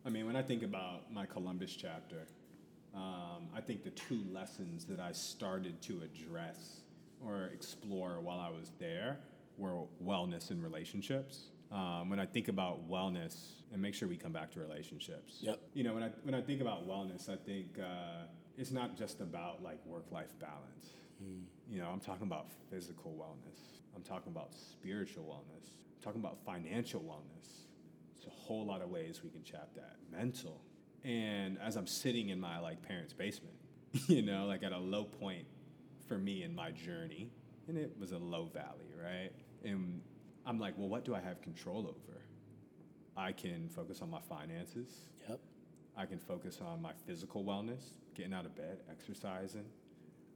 [0.04, 2.26] I mean, when I think about my Columbus chapter,
[2.94, 6.80] um, I think the two lessons that I started to address
[7.24, 9.18] or explore while I was there
[9.58, 11.46] were wellness and relationships.
[11.72, 13.36] Um, when I think about wellness,
[13.72, 15.38] and make sure we come back to relationships.
[15.40, 15.60] Yep.
[15.74, 18.24] You know, when I when I think about wellness, I think uh,
[18.56, 20.94] it's not just about like work-life balance.
[21.68, 23.58] You know, I'm talking about physical wellness.
[23.94, 25.68] I'm talking about spiritual wellness.
[25.96, 27.64] I'm talking about financial wellness.
[28.16, 29.96] It's a whole lot of ways we can chat that.
[30.12, 30.60] Mental.
[31.04, 33.56] And as I'm sitting in my like parents' basement,
[34.06, 35.46] you know, like at a low point
[36.06, 37.30] for me in my journey,
[37.68, 39.30] and it was a low valley, right?
[39.64, 40.02] And
[40.46, 42.20] I'm like, well, what do I have control over?
[43.16, 45.08] I can focus on my finances.
[45.28, 45.40] Yep.
[45.96, 47.82] I can focus on my physical wellness,
[48.14, 49.64] getting out of bed, exercising.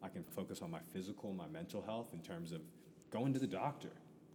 [0.02, 2.62] I can focus on my physical, my mental health in terms of
[3.10, 3.90] going to the doctor,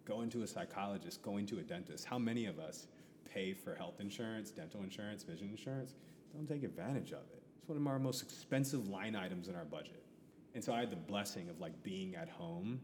[0.05, 2.05] going to a psychologist, going to a dentist.
[2.05, 2.87] How many of us
[3.33, 5.95] pay for health insurance, dental insurance, vision insurance?
[6.33, 7.41] Don't take advantage of it.
[7.59, 10.03] It's one of our most expensive line items in our budget.
[10.53, 12.79] And so I had the blessing of like being at home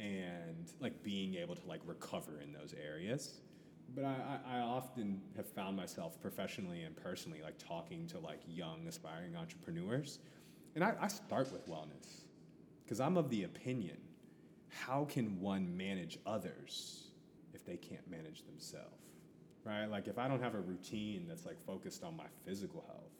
[0.00, 3.40] and like being able to like recover in those areas.
[3.94, 8.86] But I, I, often have found myself professionally and personally like talking to like young
[8.86, 10.20] aspiring entrepreneurs.
[10.76, 12.22] And I, I start with wellness
[12.84, 13.96] because I'm of the opinion
[14.68, 17.08] how can one manage others
[17.52, 18.86] if they can't manage themselves?
[19.64, 19.86] Right?
[19.86, 23.10] Like if I don't have a routine that's like focused on my physical health,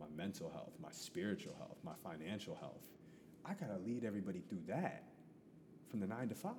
[0.00, 2.86] my mental health, my spiritual health, my financial health,
[3.44, 5.02] I gotta lead everybody through that
[5.94, 6.54] from the nine to five.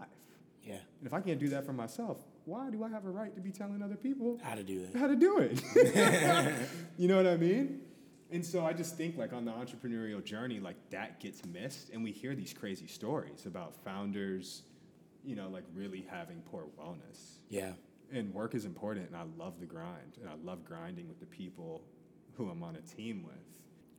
[0.63, 0.75] Yeah.
[0.75, 3.41] And if I can't do that for myself, why do I have a right to
[3.41, 4.97] be telling other people How to do that.
[4.97, 5.61] how to do it?
[6.97, 7.81] you know what I mean?
[8.31, 12.01] And so I just think like on the entrepreneurial journey, like that gets missed, and
[12.01, 14.63] we hear these crazy stories about founders,
[15.25, 17.39] you know, like really having poor wellness.
[17.49, 17.73] Yeah.
[18.13, 21.25] And work is important, and I love the grind, and I love grinding with the
[21.25, 21.83] people
[22.37, 23.35] who I'm on a team with.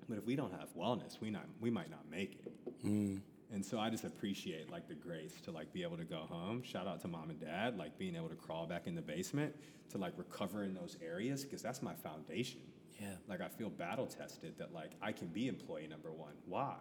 [0.09, 2.87] But if we don't have wellness, we not we might not make it.
[2.87, 3.21] Mm.
[3.53, 6.63] And so I just appreciate like the grace to like be able to go home.
[6.63, 9.55] Shout out to mom and dad, like being able to crawl back in the basement
[9.91, 12.61] to like recover in those areas because that's my foundation.
[13.01, 13.15] Yeah.
[13.29, 16.33] Like I feel battle tested that like I can be employee number one.
[16.47, 16.77] Why?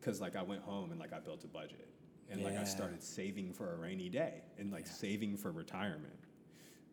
[0.00, 1.88] Because like I went home and like I built a budget
[2.30, 6.18] and like I started saving for a rainy day and like saving for retirement.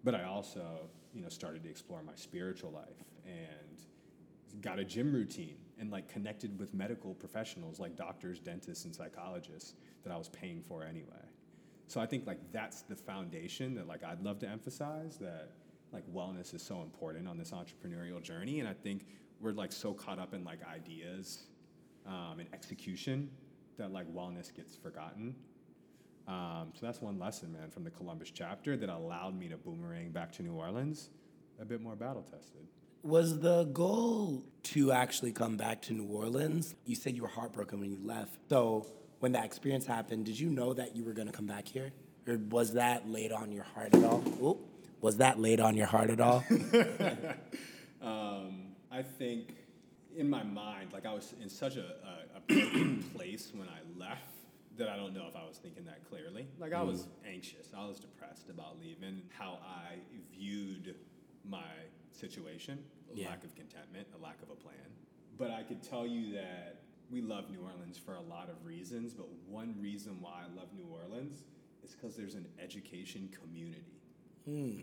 [0.04, 5.14] But I also, you know, started to explore my spiritual life and got a gym
[5.14, 10.30] routine and like connected with medical professionals like doctors, dentists, and psychologists that I was
[10.30, 11.26] paying for anyway.
[11.88, 15.52] So I think like that's the foundation that like I'd love to emphasize that
[15.92, 19.06] like wellness is so important on this entrepreneurial journey, and I think
[19.42, 21.46] we're like so caught up in like ideas
[22.06, 23.30] um, and execution
[23.78, 25.36] that like wellness gets forgotten.
[26.28, 30.12] Um, so that's one lesson, man, from the Columbus chapter that allowed me to boomerang
[30.12, 31.10] back to New Orleans
[31.60, 32.68] a bit more battle tested.
[33.02, 36.76] Was the goal to actually come back to New Orleans?
[36.86, 38.38] You said you were heartbroken when you left.
[38.50, 38.88] So
[39.20, 41.92] when that experience happened, did you know that you were going to come back here?
[42.28, 44.24] Or was that laid on your heart at all?
[44.44, 44.60] Oop.
[45.02, 46.44] Was that laid on your heart at all?
[48.02, 49.56] Um, I think
[50.16, 53.80] in my mind, like I was in such a, a, a broken place when I
[54.00, 54.24] left
[54.78, 56.48] that I don't know if I was thinking that clearly.
[56.60, 59.96] Like I was anxious, I was depressed about leaving, how I
[60.34, 60.96] viewed
[61.44, 61.60] my
[62.20, 63.30] situation, a Yeah.
[63.30, 64.76] lack of contentment, a lack of a plan.
[65.38, 69.14] But I could tell you that we love New Orleans for a lot of reasons,
[69.14, 71.44] but one reason why I love New Orleans
[71.84, 74.02] is because there's an education community
[74.46, 74.82] hmm.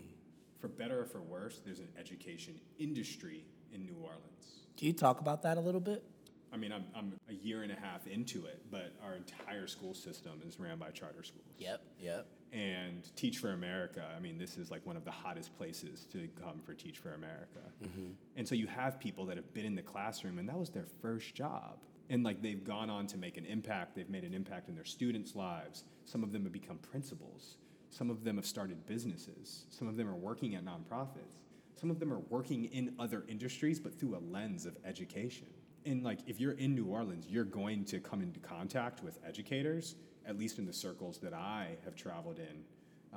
[0.59, 4.65] for better or for worse, there's an education industry in New Orleans.
[4.75, 6.03] Can you talk about that a little bit?
[6.51, 9.93] I mean, I'm, I'm a year and a half into it, but our entire school
[9.93, 11.45] system is ran by charter schools.
[11.57, 12.27] Yep, yep.
[12.53, 16.27] And Teach for America, I mean, this is like one of the hottest places to
[16.41, 17.59] come for Teach for America.
[17.83, 18.11] Mm-hmm.
[18.37, 20.87] And so you have people that have been in the classroom and that was their
[21.01, 21.79] first job.
[22.09, 24.85] And like they've gone on to make an impact, they've made an impact in their
[24.85, 25.83] students' lives.
[26.05, 27.57] Some of them have become principals.
[27.89, 29.65] Some of them have started businesses.
[29.69, 31.41] Some of them are working at nonprofits.
[31.79, 35.47] Some of them are working in other industries, but through a lens of education.
[35.85, 39.95] And like if you're in New Orleans, you're going to come into contact with educators,
[40.27, 42.63] at least in the circles that I have traveled in,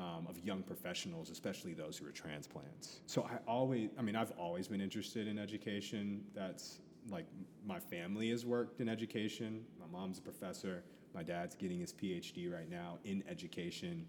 [0.01, 3.01] um, of young professionals, especially those who are transplants.
[3.07, 6.79] So I always, I mean, I've always been interested in education that's
[7.11, 7.27] like
[7.67, 9.65] my family has worked in education.
[9.81, 10.85] My mom's a professor.
[11.15, 14.07] My dad's getting his PhD right now in education.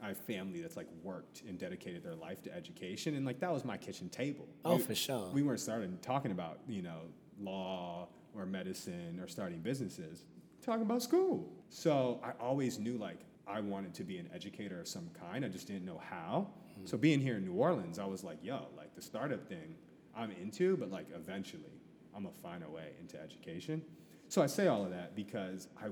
[0.00, 3.50] I have family that's like worked and dedicated their life to education, and like that
[3.52, 4.46] was my kitchen table.
[4.64, 5.30] Oh, We- for sure.
[5.32, 7.00] We weren't starting talking about you know
[7.40, 10.26] law or medicine or starting businesses.
[10.64, 11.52] Talking about school.
[11.68, 15.44] So I always knew like I wanted to be an educator of some kind.
[15.44, 16.48] I just didn't know how.
[16.78, 16.86] Hmm.
[16.86, 19.74] So being here in New Orleans, I was like, yo, like the startup thing,
[20.16, 21.82] I'm into, but like eventually,
[22.16, 23.82] I'm gonna find a way into education.
[24.28, 25.88] So I say all of that because I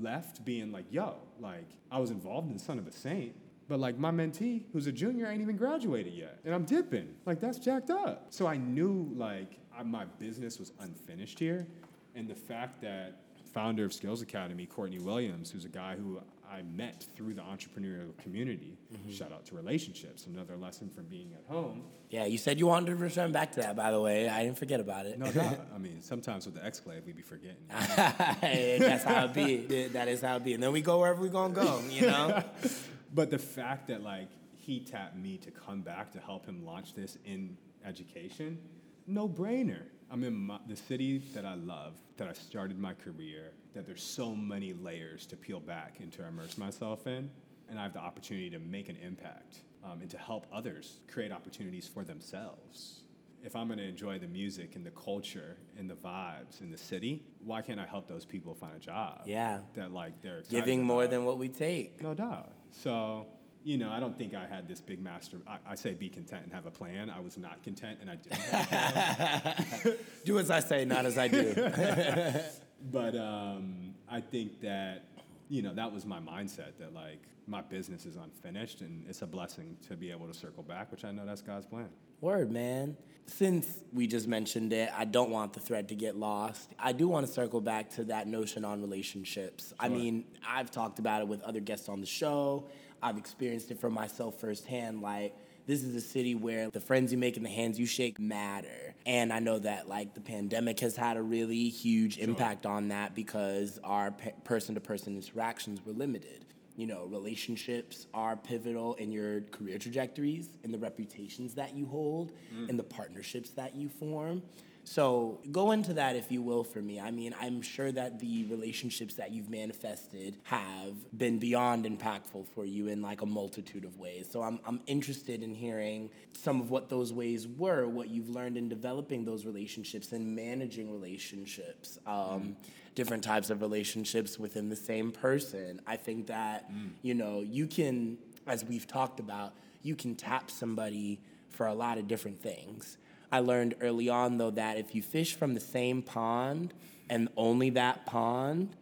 [0.00, 3.34] left being like, yo, like I was involved in Son of a Saint,
[3.68, 7.08] but like my mentee, who's a junior, ain't even graduated yet, and I'm dipping.
[7.26, 8.28] Like that's jacked up.
[8.30, 11.66] So I knew like I, my business was unfinished here,
[12.14, 13.25] and the fact that
[13.56, 16.20] founder of Skills Academy, Courtney Williams, who's a guy who
[16.52, 18.76] I met through the entrepreneurial community.
[18.92, 19.10] Mm-hmm.
[19.10, 21.84] Shout out to relationships, another lesson from being at home.
[22.10, 24.28] Yeah, you said you wanted to return back to that, by the way.
[24.28, 25.18] I didn't forget about it.
[25.18, 25.58] No doubt.
[25.74, 27.56] I mean, sometimes with the exclave, we'd be forgetting.
[27.70, 29.88] That's how it be.
[29.88, 30.52] That is how it be.
[30.52, 32.44] And then we go wherever we're gonna go, you know?
[33.14, 36.92] But the fact that like he tapped me to come back to help him launch
[36.94, 38.58] this in education,
[39.06, 39.84] no brainer.
[40.10, 44.02] I'm in my, the city that I love, that I started my career, that there's
[44.02, 47.28] so many layers to peel back and to immerse myself in,
[47.68, 51.32] and I have the opportunity to make an impact um, and to help others create
[51.32, 53.00] opportunities for themselves.
[53.44, 56.78] If I'm going to enjoy the music and the culture and the vibes in the
[56.78, 59.22] city, why can't I help those people find a job?
[59.26, 59.58] Yeah.
[59.74, 61.10] That like they're Giving more about?
[61.10, 62.02] than what we take.
[62.02, 62.50] No doubt.
[62.72, 63.26] So,
[63.66, 65.38] you know, I don't think I had this big master.
[65.44, 67.10] I, I say be content and have a plan.
[67.10, 68.38] I was not content and I didn't.
[68.38, 71.52] have Do as I say, not as I do.
[72.92, 75.06] but um, I think that,
[75.48, 79.26] you know, that was my mindset that like my business is unfinished and it's a
[79.26, 81.88] blessing to be able to circle back, which I know that's God's plan.
[82.20, 82.96] Word, man.
[83.26, 86.72] Since we just mentioned it, I don't want the thread to get lost.
[86.78, 89.74] I do want to circle back to that notion on relationships.
[89.80, 92.68] I mean, I've talked about it with other guests on the show.
[93.02, 95.02] I've experienced it for myself firsthand.
[95.02, 95.34] Like,
[95.66, 98.94] this is a city where the friends you make and the hands you shake matter.
[99.04, 103.14] And I know that, like, the pandemic has had a really huge impact on that
[103.14, 104.12] because our
[104.44, 110.50] person to person interactions were limited you know, relationships are pivotal in your career trajectories,
[110.62, 112.68] in the reputations that you hold, mm.
[112.68, 114.42] in the partnerships that you form.
[114.88, 117.00] So go into that, if you will, for me.
[117.00, 122.64] I mean, I'm sure that the relationships that you've manifested have been beyond impactful for
[122.64, 124.28] you in like a multitude of ways.
[124.30, 128.56] So I'm, I'm interested in hearing some of what those ways were, what you've learned
[128.56, 131.98] in developing those relationships and managing relationships.
[132.06, 132.56] Um,
[132.94, 135.80] different types of relationships within the same person.
[135.84, 136.70] I think that,
[137.02, 141.20] you know, you can, as we've talked about, you can tap somebody
[141.50, 142.98] for a lot of different things.
[143.30, 146.72] I learned early on, though, that if you fish from the same pond
[147.10, 148.76] and only that pond,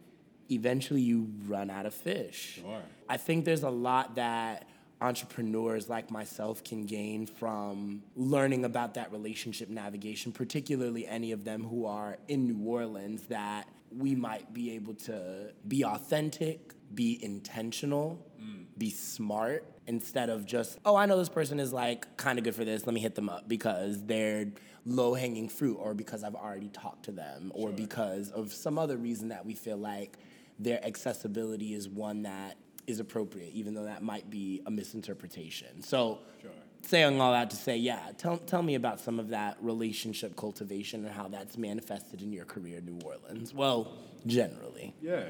[0.51, 2.59] eventually you run out of fish.
[2.61, 2.81] Sure.
[3.09, 4.67] I think there's a lot that
[5.01, 11.63] entrepreneurs like myself can gain from learning about that relationship navigation, particularly any of them
[11.63, 18.25] who are in New Orleans, that we might be able to be authentic, be intentional,
[18.41, 18.65] mm.
[18.77, 22.55] be smart instead of just, oh, I know this person is like kind of good
[22.55, 24.47] for this, let me hit them up because they're
[24.85, 28.97] low hanging fruit or because I've already talked to them or because of some other
[28.97, 30.17] reason that we feel like
[30.59, 35.81] their accessibility is one that is appropriate, even though that might be a misinterpretation.
[35.81, 36.51] So, Sure.
[36.83, 41.03] saying all that to say, yeah, tell, tell me about some of that relationship cultivation
[41.03, 43.53] and how that's manifested in your career in New Orleans.
[43.53, 43.91] Well,
[44.27, 44.93] generally.
[45.01, 45.23] Yeah.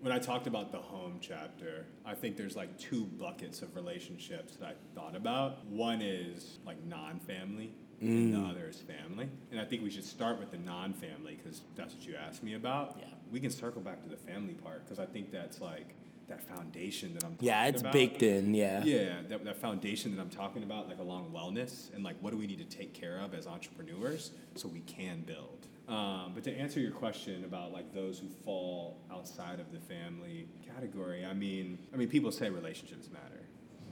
[0.00, 4.56] When I talked about the home chapter, I think there's like two buckets of relationships
[4.56, 5.66] that I thought about.
[5.66, 8.50] One is like non family, and the mm.
[8.50, 9.28] other is family.
[9.50, 12.42] And I think we should start with the non family because that's what you asked
[12.42, 12.96] me about.
[12.98, 13.08] Yeah.
[13.30, 15.94] We can circle back to the family part because I think that's like
[16.28, 17.92] that foundation that I'm talking Yeah, it's about.
[17.92, 18.82] baked in, yeah.
[18.84, 22.38] Yeah, that, that foundation that I'm talking about, like along wellness and like what do
[22.38, 25.66] we need to take care of as entrepreneurs so we can build.
[25.90, 30.46] Um, but to answer your question about like those who fall outside of the family
[30.64, 33.42] category, I mean, I mean, people say relationships matter.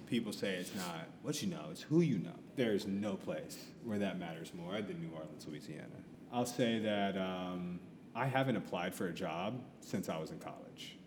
[0.07, 2.39] People say it's not what you know, it's who you know.
[2.55, 5.89] There's no place where that matters more than New Orleans, Louisiana.
[6.33, 7.81] I'll say that um,
[8.15, 10.99] I haven't applied for a job since I was in college.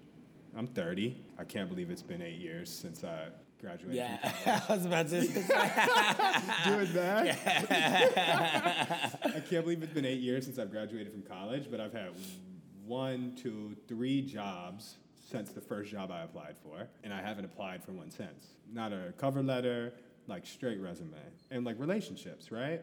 [0.58, 1.17] I'm 30.
[1.39, 3.30] I can't believe it's been eight years since I
[3.62, 3.95] graduated.
[3.95, 4.18] Yeah,
[4.70, 5.34] I was about to say.
[6.66, 7.38] doing that.
[9.26, 12.09] I can't believe it's been eight years since I've graduated from college, but I've had
[12.86, 14.97] one, two, three jobs
[15.30, 18.47] since the first job I applied for, and I haven't applied for one since.
[18.72, 19.93] Not a cover letter,
[20.28, 21.16] like straight resume.
[21.49, 22.82] And like relationships, right?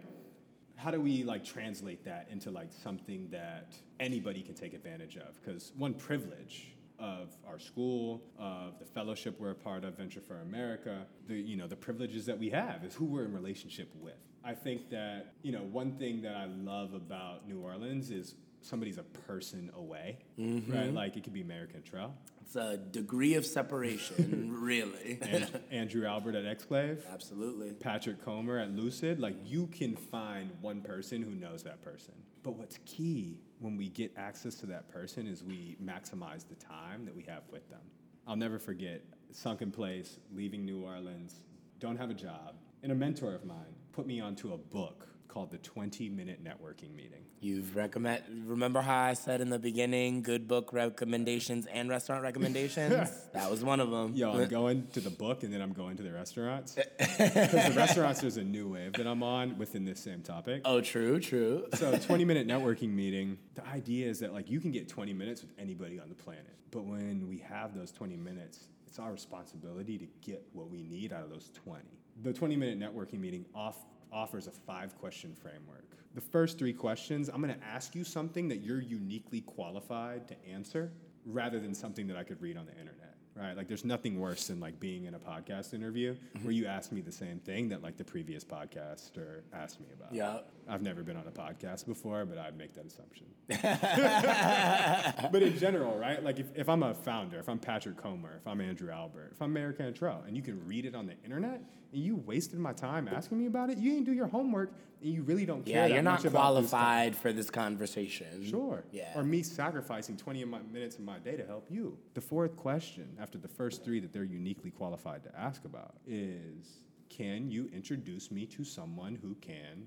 [0.78, 5.36] how do we like translate that into like something that anybody can take advantage of?
[5.42, 10.40] Because one privilege of our school, of the fellowship we're a part of, Venture for
[10.40, 14.14] America, the you know the privileges that we have is who we're in relationship with.
[14.44, 18.98] I think that you know one thing that I love about New Orleans is somebody's
[18.98, 20.72] a person away, mm-hmm.
[20.72, 20.92] right?
[20.92, 25.18] Like it could be Mayor Cantrell, It's a degree of separation, really.
[25.22, 27.72] and Andrew Albert at Exclave, Absolutely.
[27.72, 29.20] Patrick Comer at Lucid.
[29.20, 32.14] Like you can find one person who knows that person.
[32.42, 37.04] But what's key when we get access to that person is we maximize the time
[37.04, 37.80] that we have with them.
[38.26, 41.34] I'll never forget sunken place, leaving New Orleans,
[41.80, 45.50] don't have a job, and a mentor of mine put me onto a book called
[45.50, 47.24] the 20 minute networking meeting.
[47.40, 48.22] You've recommend.
[48.46, 53.10] Remember how I said in the beginning, good book recommendations and restaurant recommendations.
[53.32, 54.14] that was one of them.
[54.14, 56.76] Yo, I'm going to the book and then I'm going to the restaurants.
[56.98, 60.62] Because the restaurants, there's a new wave that I'm on within this same topic.
[60.64, 61.66] Oh, true, true.
[61.74, 65.42] So, 20 minute networking meeting, the idea is that like you can get 20 minutes
[65.42, 66.54] with anybody on the planet.
[66.70, 71.12] But when we have those 20 minutes, it's our responsibility to get what we need
[71.12, 71.82] out of those 20.
[72.22, 73.76] The 20 minute networking meeting off,
[74.12, 75.84] offers a five question framework.
[76.14, 80.34] The first three questions, I'm going to ask you something that you're uniquely qualified to
[80.48, 80.90] answer
[81.24, 83.14] rather than something that I could read on the internet.
[83.36, 83.56] Right?
[83.56, 86.44] Like there's nothing worse than like being in a podcast interview mm-hmm.
[86.44, 90.12] where you ask me the same thing that like the previous podcaster asked me about.
[90.12, 90.38] Yeah.
[90.68, 93.26] I've never been on a podcast before, but I'd make that assumption.
[95.30, 96.20] but in general, right?
[96.20, 99.40] Like if, if I'm a founder, if I'm Patrick Comer, if I'm Andrew Albert, if
[99.40, 101.62] I'm Mayor Cantrell, and you can read it on the internet,
[101.92, 104.72] and you wasted my time asking me about it, you didn't do your homework,
[105.02, 105.74] and you really don't care.
[105.74, 106.30] Yeah, that you're not about
[106.60, 108.44] this qualified for this conversation.
[108.48, 108.84] Sure.
[108.92, 109.12] Yeah.
[109.14, 111.96] Or me sacrificing 20 of my minutes of my day to help you.
[112.14, 116.80] The fourth question, after the first three that they're uniquely qualified to ask about, is
[117.08, 119.86] can you introduce me to someone who can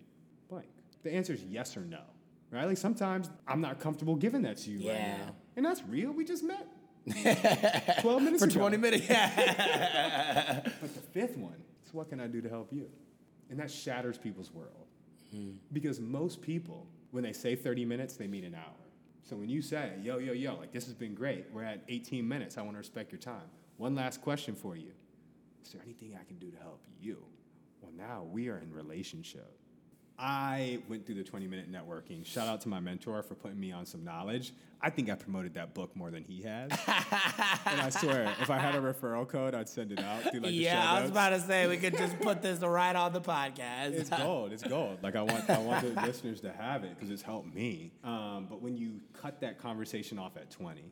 [0.50, 0.70] blank?
[1.04, 2.02] The answer is yes or no.
[2.50, 2.66] Right?
[2.66, 5.36] Like sometimes I'm not comfortable giving that to you right now.
[5.56, 6.12] And that's real.
[6.12, 6.68] We just met
[8.02, 8.60] 12 minutes For ago.
[8.60, 9.06] 20 minutes.
[9.10, 10.62] Yeah.
[10.64, 11.56] But the fifth one
[11.92, 12.90] is what can I do to help you?
[13.50, 14.88] And that shatters people's world.
[15.32, 15.52] Hmm.
[15.74, 18.82] Because most people, when they say 30 minutes, they mean an hour.
[19.24, 22.28] So when you say, yo, yo, yo, like this has been great, we're at 18
[22.28, 23.50] minutes, I want to respect your time.
[23.78, 24.92] One last question for you
[25.64, 27.24] Is there anything I can do to help you?
[27.82, 29.58] Well, now we are in relationship.
[30.22, 32.24] I went through the 20 minute networking.
[32.24, 34.54] Shout out to my mentor for putting me on some knowledge.
[34.80, 36.72] I think I promoted that book more than he has.
[37.66, 40.52] and I swear, if I had a referral code, I'd send it out through like
[40.52, 43.14] the yeah, show I was about to say we could just put this right on
[43.14, 43.94] the podcast.
[43.94, 44.52] It's gold.
[44.54, 45.00] It's gold.
[45.02, 47.92] Like I want, I want the listeners to have it because it's helped me.
[48.04, 50.84] Um, but when you cut that conversation off at 20,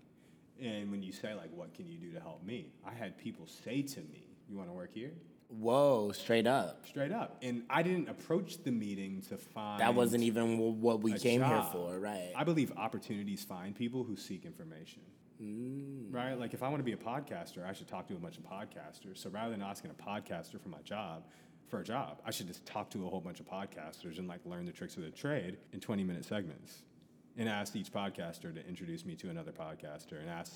[0.59, 3.47] and when you say like, "What can you do to help me?" I had people
[3.47, 5.11] say to me, "You want to work here?"
[5.49, 6.85] Whoa, straight up.
[6.87, 7.37] Straight up.
[7.41, 11.65] And I didn't approach the meeting to find That wasn't even what we came here
[11.71, 12.31] for, right?
[12.35, 15.01] I believe opportunities find people who seek information.
[15.41, 16.13] Mm.
[16.13, 16.39] Right?
[16.39, 18.43] Like if I want to be a podcaster, I should talk to a bunch of
[18.43, 19.17] podcasters.
[19.17, 21.23] So rather than asking a podcaster for my job,
[21.67, 24.41] for a job, I should just talk to a whole bunch of podcasters and like
[24.45, 26.83] learn the tricks of the trade in 20 minute segments.
[27.37, 30.53] And ask each podcaster to introduce me to another podcaster and ask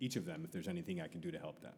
[0.00, 1.74] each of them if there's anything I can do to help them.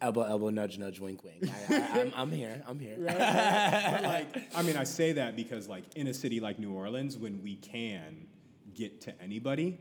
[0.00, 1.50] Elbow, elbow, nudge, nudge, wink, wink.
[1.70, 2.62] I, I, I'm, I'm here.
[2.66, 2.96] I'm here.
[3.02, 7.16] But like, I mean, I say that because like in a city like New Orleans,
[7.16, 8.26] when we can
[8.74, 9.78] get to anybody,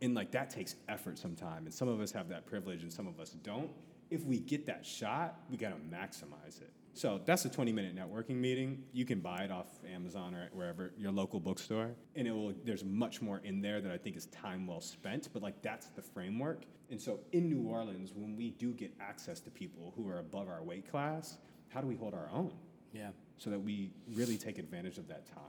[0.00, 3.06] and like that takes effort sometimes, and some of us have that privilege and some
[3.06, 3.70] of us don't.
[4.10, 6.72] If we get that shot, we gotta maximize it.
[6.94, 8.84] So that's a 20 minute networking meeting.
[8.92, 12.54] You can buy it off Amazon or wherever your local bookstore, and it will.
[12.64, 15.28] There's much more in there that I think is time well spent.
[15.32, 16.62] But like that's the framework.
[16.90, 20.48] And so in New Orleans, when we do get access to people who are above
[20.48, 21.38] our weight class,
[21.68, 22.52] how do we hold our own?
[22.92, 23.10] Yeah.
[23.38, 25.42] so that we really take advantage of that time.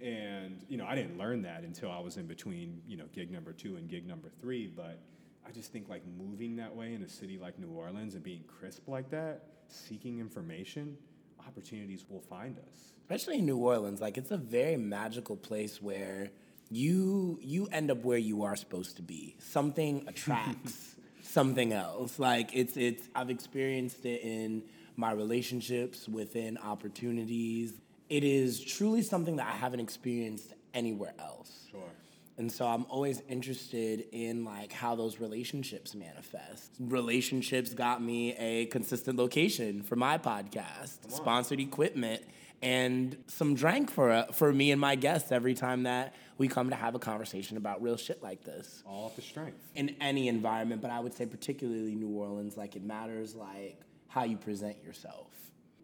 [0.00, 3.30] And you know, I didn't learn that until I was in between, you know, gig
[3.30, 4.66] number two and gig number three.
[4.66, 4.98] But
[5.46, 8.44] I just think like moving that way in a city like New Orleans and being
[8.46, 10.96] crisp like that, seeking information,
[11.46, 12.92] opportunities will find us.
[13.02, 16.30] especially in New Orleans, like it's a very magical place where
[16.70, 19.36] you you end up where you are supposed to be.
[19.40, 22.18] Something attracts something else.
[22.18, 24.62] Like it's it's I've experienced it in
[24.96, 27.72] my relationships, within opportunities.
[28.08, 31.66] It is truly something that I haven't experienced anywhere else.
[31.70, 31.80] Sure.
[32.40, 36.72] And so I'm always interested in like how those relationships manifest.
[36.80, 42.22] Relationships got me a consistent location for my podcast, sponsored equipment,
[42.62, 46.70] and some drink for uh, for me and my guests every time that we come
[46.70, 48.82] to have a conversation about real shit like this.
[48.86, 49.58] All off the strength.
[49.74, 53.78] In any environment, but I would say particularly New Orleans, like it matters like
[54.08, 55.26] how you present yourself.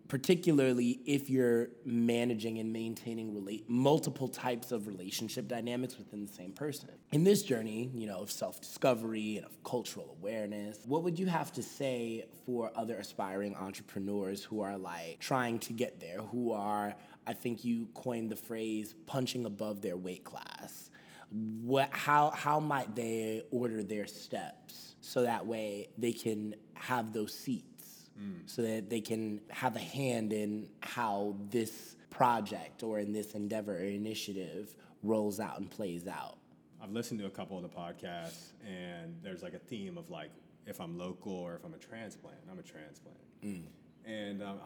[0.09, 6.53] Particularly if you're managing and maintaining relate multiple types of relationship dynamics within the same
[6.53, 6.91] person.
[7.13, 11.53] In this journey, you know, of self-discovery and of cultural awareness, what would you have
[11.53, 16.95] to say for other aspiring entrepreneurs who are like trying to get there, who are
[17.27, 20.91] I think you coined the phrase punching above their weight class.
[21.31, 27.35] What how how might they order their steps so that way they can have those
[27.35, 27.76] seats
[28.21, 28.41] mm.
[28.47, 33.77] so that they can have a hand in how this project or in this endeavor
[33.77, 36.39] or initiative rolls out and plays out.
[36.83, 40.31] I've listened to a couple of the podcasts, and there's like a theme of like
[40.67, 42.37] if I'm local or if I'm a transplant.
[42.51, 43.19] I'm a transplant.
[43.45, 43.63] Mm.
[44.05, 44.61] And um,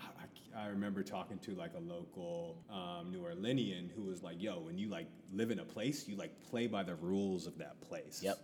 [0.55, 4.61] I, I, remember talking to like a local um, New Orleanian who was like, "Yo,
[4.61, 7.81] when you like live in a place, you like play by the rules of that
[7.81, 8.39] place." Yep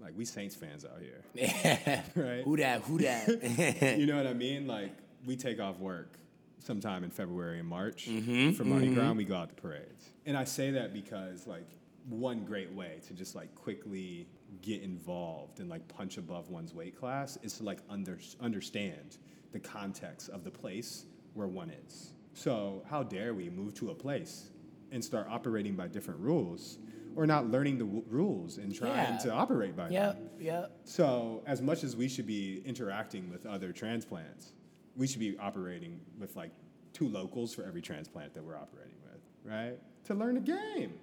[0.00, 2.04] like we Saints fans out here.
[2.16, 2.42] right?
[2.44, 2.82] Who that?
[2.82, 3.96] Who that?
[3.98, 4.66] you know what I mean?
[4.66, 4.92] Like
[5.26, 6.18] we take off work
[6.58, 8.94] sometime in February and March mm-hmm, for Mardi mm-hmm.
[8.94, 9.12] Gras.
[9.12, 11.68] We go out to parades, and I say that because like
[12.08, 14.26] one great way to just like quickly
[14.62, 19.18] get involved and like punch above one's weight class is to like under, understand
[19.52, 22.12] the context of the place where one is.
[22.34, 24.50] So how dare we move to a place
[24.90, 26.78] and start operating by different rules?
[27.16, 29.18] Or not learning the w- rules and trying yeah.
[29.18, 30.28] to operate by yep, them.
[30.38, 30.80] Yep.
[30.84, 34.52] So as much as we should be interacting with other transplants,
[34.96, 36.50] we should be operating with like
[36.92, 39.78] two locals for every transplant that we're operating with, right?
[40.04, 40.94] To learn the game.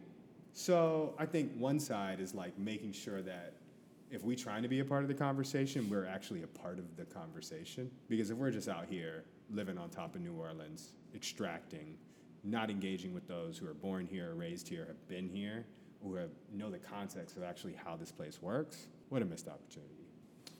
[0.53, 3.53] So I think one side is like making sure that
[4.09, 6.95] if we're trying to be a part of the conversation, we're actually a part of
[6.95, 7.91] the conversation.
[8.09, 11.97] Because if we're just out here living on top of New Orleans, extracting,
[12.43, 15.65] not engaging with those who are born here, raised here, have been here,
[16.03, 19.93] who have, know the context of actually how this place works, what a missed opportunity.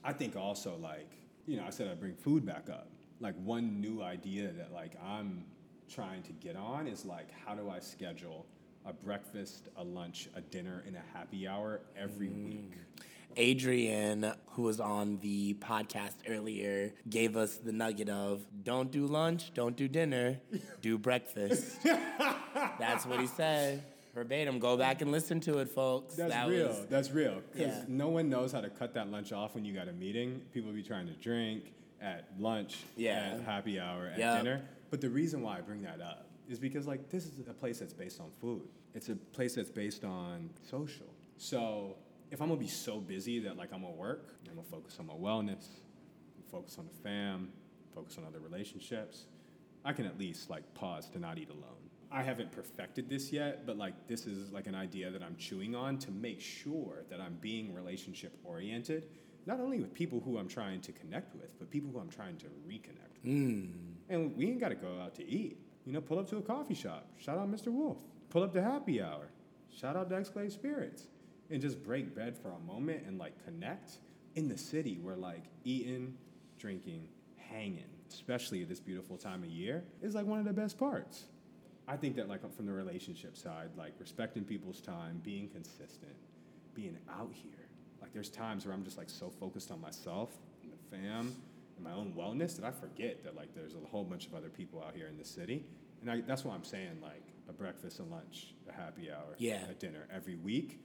[0.04, 1.10] I think also like,
[1.46, 2.88] you know, I said I bring food back up.
[3.20, 5.44] Like one new idea that like I'm
[5.88, 8.46] trying to get on is like how do I schedule
[8.86, 12.46] a breakfast, a lunch, a dinner, and a happy hour every mm.
[12.46, 12.72] week.
[13.36, 19.52] Adrian, who was on the podcast earlier, gave us the nugget of don't do lunch,
[19.52, 20.40] don't do dinner,
[20.80, 21.78] do breakfast.
[22.78, 23.84] That's what he said
[24.18, 24.58] verbatim.
[24.58, 26.16] Go back and listen to it, folks.
[26.16, 26.68] That's that real.
[26.68, 27.40] Was, That's real.
[27.52, 27.84] Because yeah.
[27.88, 30.42] no one knows how to cut that lunch off when you got a meeting.
[30.52, 33.34] People be trying to drink at lunch, yeah.
[33.34, 34.38] at happy hour, at yep.
[34.38, 34.62] dinner.
[34.90, 37.78] But the reason why I bring that up is because like this is a place
[37.78, 38.62] that's based on food.
[38.94, 41.06] It's a place that's based on social.
[41.36, 41.96] So
[42.30, 45.06] if I'm gonna be so busy that like I'm gonna work, I'm gonna focus on
[45.06, 45.64] my wellness,
[46.50, 47.52] focus on the fam,
[47.94, 49.26] focus on other relationships,
[49.84, 51.87] I can at least like pause to not eat alone.
[52.10, 55.74] I haven't perfected this yet, but like this is like an idea that I'm chewing
[55.74, 59.04] on to make sure that I'm being relationship oriented,
[59.46, 62.36] not only with people who I'm trying to connect with, but people who I'm trying
[62.38, 63.32] to reconnect with.
[63.32, 63.72] Mm.
[64.08, 65.58] And we ain't got to go out to eat.
[65.84, 67.08] You know, pull up to a coffee shop.
[67.18, 67.68] Shout out Mr.
[67.68, 67.98] Wolf.
[68.30, 69.28] Pull up to happy hour.
[69.70, 71.08] Shout out Dexclave Spirits.
[71.50, 73.92] And just break bread for a moment and like connect
[74.34, 76.14] in the city where like eating,
[76.58, 80.78] drinking, hanging, especially at this beautiful time of year, is like one of the best
[80.78, 81.24] parts.
[81.88, 86.14] I think that like from the relationship side, like respecting people's time, being consistent,
[86.74, 87.50] being out here.
[88.02, 90.30] Like there's times where I'm just like so focused on myself
[90.62, 91.34] and the fam
[91.76, 94.50] and my own wellness that I forget that like there's a whole bunch of other
[94.50, 95.64] people out here in the city.
[96.02, 99.62] And I, that's why I'm saying like a breakfast, a lunch, a happy hour, yeah.
[99.70, 100.80] a dinner every week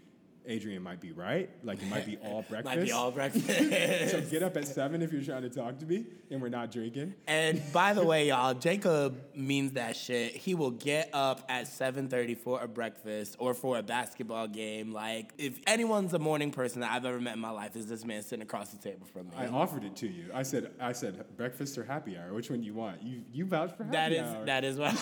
[0.46, 1.50] Adrian might be right.
[1.64, 2.66] Like it might be all breakfast.
[2.66, 4.12] might be all breakfast.
[4.12, 6.72] so get up at seven if you're trying to talk to me and we're not
[6.72, 7.14] drinking.
[7.28, 10.36] And by the way, y'all, Jacob means that shit.
[10.36, 14.92] He will get up at 7:30 for a breakfast or for a basketball game.
[14.92, 18.04] Like if anyone's a morning person that I've ever met in my life, is this
[18.06, 19.36] man sitting across the table from me.
[19.38, 20.26] I offered it to you.
[20.34, 22.34] I said I said breakfast or happy hour.
[22.34, 23.02] Which one do you want?
[23.02, 24.46] You you vouch for happy that is, hour.
[24.46, 24.94] That is what.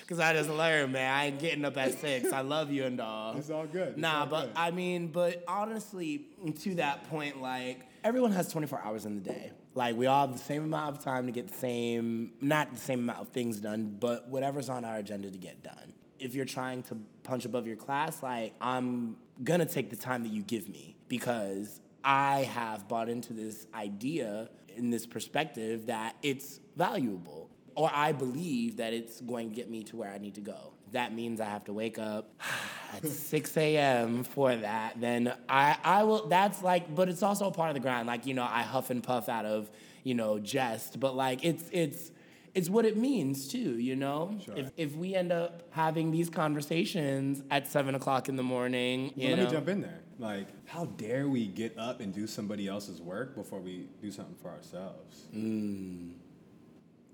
[0.00, 1.12] Because I just learned, man.
[1.12, 2.32] I ain't getting up at six.
[2.32, 3.88] I love you and all it's all good.
[3.88, 4.52] It's nah, all but good.
[4.56, 6.26] I mean, but honestly,
[6.60, 9.52] to that point, like everyone has 24 hours in the day.
[9.74, 12.80] Like we all have the same amount of time to get the same, not the
[12.80, 15.92] same amount of things done, but whatever's on our agenda to get done.
[16.18, 20.32] If you're trying to punch above your class, like I'm gonna take the time that
[20.32, 26.60] you give me because I have bought into this idea in this perspective that it's
[26.76, 30.40] valuable or I believe that it's going to get me to where I need to
[30.40, 32.30] go that means I have to wake up
[32.94, 34.24] at 6 a.m.
[34.24, 37.80] for that, then I, I will, that's like, but it's also a part of the
[37.80, 38.06] grind.
[38.06, 39.70] Like, you know, I huff and puff out of,
[40.04, 42.10] you know, jest, but like, it's, it's,
[42.54, 44.36] it's what it means too, you know?
[44.44, 44.56] Sure.
[44.56, 49.28] If, if we end up having these conversations at seven o'clock in the morning, well,
[49.28, 49.44] let know?
[49.44, 50.00] me jump in there.
[50.18, 54.34] Like, how dare we get up and do somebody else's work before we do something
[54.34, 55.26] for ourselves?
[55.34, 56.14] Mm.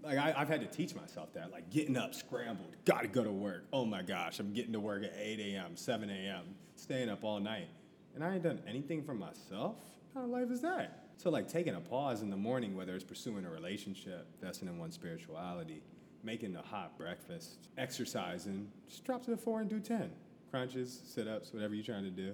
[0.05, 3.33] Like I, I've had to teach myself that, like getting up, scrambled, gotta go to
[3.33, 3.65] work.
[3.73, 6.43] Oh my gosh, I'm getting to work at 8 a.m., 7 a.m.,
[6.77, 7.69] staying up all night.
[8.15, 9.77] And I ain't done anything for myself.
[10.13, 11.05] What kind of life is that?
[11.17, 14.79] So like taking a pause in the morning, whether it's pursuing a relationship, investing in
[14.79, 15.83] one's spirituality,
[16.23, 20.11] making a hot breakfast, exercising, just drop to the four and do 10.
[20.51, 22.33] Crunches, sit-ups, whatever you're trying to do.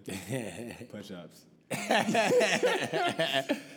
[0.90, 1.46] Push-ups.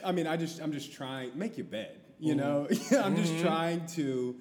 [0.03, 1.99] I mean, I just I'm just trying make your bed.
[2.23, 4.33] You know, I'm just trying to,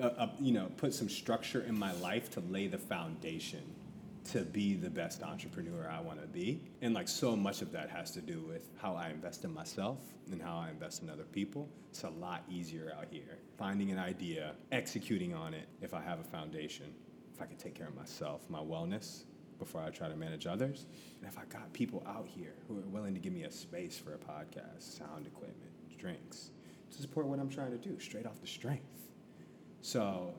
[0.00, 3.62] uh, uh, you know, put some structure in my life to lay the foundation
[4.32, 6.60] to be the best entrepreneur I want to be.
[6.82, 10.00] And like so much of that has to do with how I invest in myself
[10.32, 11.68] and how I invest in other people.
[11.90, 16.18] It's a lot easier out here finding an idea, executing on it if I have
[16.18, 16.92] a foundation.
[17.32, 19.22] If I can take care of myself, my wellness,
[19.60, 20.86] before I try to manage others.
[21.20, 23.96] And if I got people out here who are willing to give me a space
[23.96, 26.50] for a podcast, sound equipment, drinks,
[26.96, 28.84] to support what I'm trying to do, straight off the strength.
[29.80, 30.34] So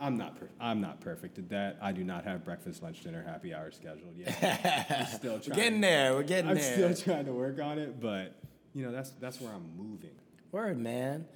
[0.00, 1.78] I'm not per- I'm not perfect at that.
[1.80, 4.86] I do not have breakfast, lunch, dinner, happy hour scheduled yet.
[4.90, 5.56] I'm still We're trying.
[5.58, 6.14] getting there.
[6.14, 6.56] We're getting there.
[6.86, 8.34] I'm still trying to work on it, but
[8.74, 10.10] you know that's that's where I'm moving.
[10.50, 11.26] Word, man.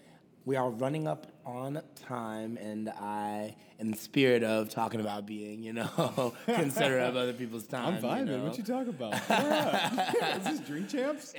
[0.45, 5.65] We are running up on time, and I, in the spirit of talking about being,
[5.65, 7.95] you know, considerate of other people's time.
[7.97, 8.39] I'm fine, you man.
[8.43, 8.49] know.
[8.51, 9.15] What you talking about?
[10.39, 11.35] Is this Drink Champs?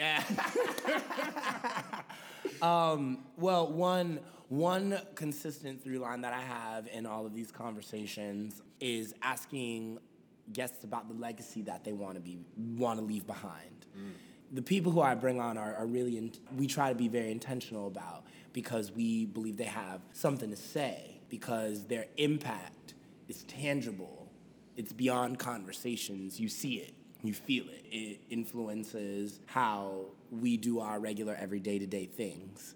[2.61, 4.19] Um, well, one
[4.49, 9.99] one consistent through line that I have in all of these conversations is asking
[10.53, 13.85] guests about the legacy that they want to be want to leave behind.
[13.97, 14.11] Mm.
[14.53, 17.31] The people who I bring on are, are really in, we try to be very
[17.31, 18.23] intentional about
[18.53, 22.93] because we believe they have something to say because their impact
[23.27, 24.31] is tangible.
[24.77, 26.39] It's beyond conversations.
[26.39, 26.93] You see it.
[27.23, 27.85] You feel it.
[27.91, 32.75] It influences how we do our regular everyday to day things.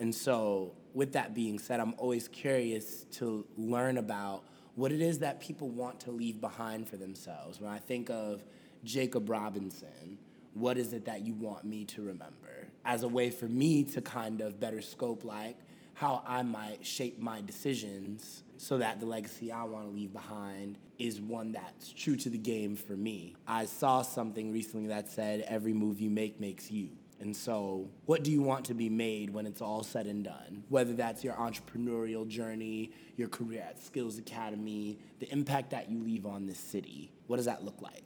[0.00, 4.44] And so, with that being said, I'm always curious to learn about
[4.74, 7.60] what it is that people want to leave behind for themselves.
[7.60, 8.44] When I think of
[8.84, 10.18] Jacob Robinson,
[10.54, 12.68] what is it that you want me to remember?
[12.84, 15.56] As a way for me to kind of better scope, like,
[15.94, 20.78] how I might shape my decisions so that the legacy I want to leave behind
[21.02, 23.34] is one that's true to the game for me.
[23.46, 26.90] I saw something recently that said every move you make makes you.
[27.20, 30.64] And so, what do you want to be made when it's all said and done?
[30.68, 36.26] Whether that's your entrepreneurial journey, your career at Skills Academy, the impact that you leave
[36.26, 38.02] on this city, what does that look like?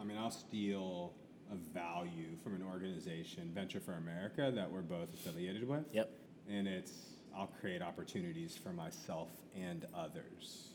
[0.00, 1.12] I mean, I'll steal
[1.52, 5.84] a value from an organization, Venture for America, that we're both affiliated with.
[5.92, 6.10] Yep.
[6.48, 6.92] And it's,
[7.36, 10.67] I'll create opportunities for myself and others.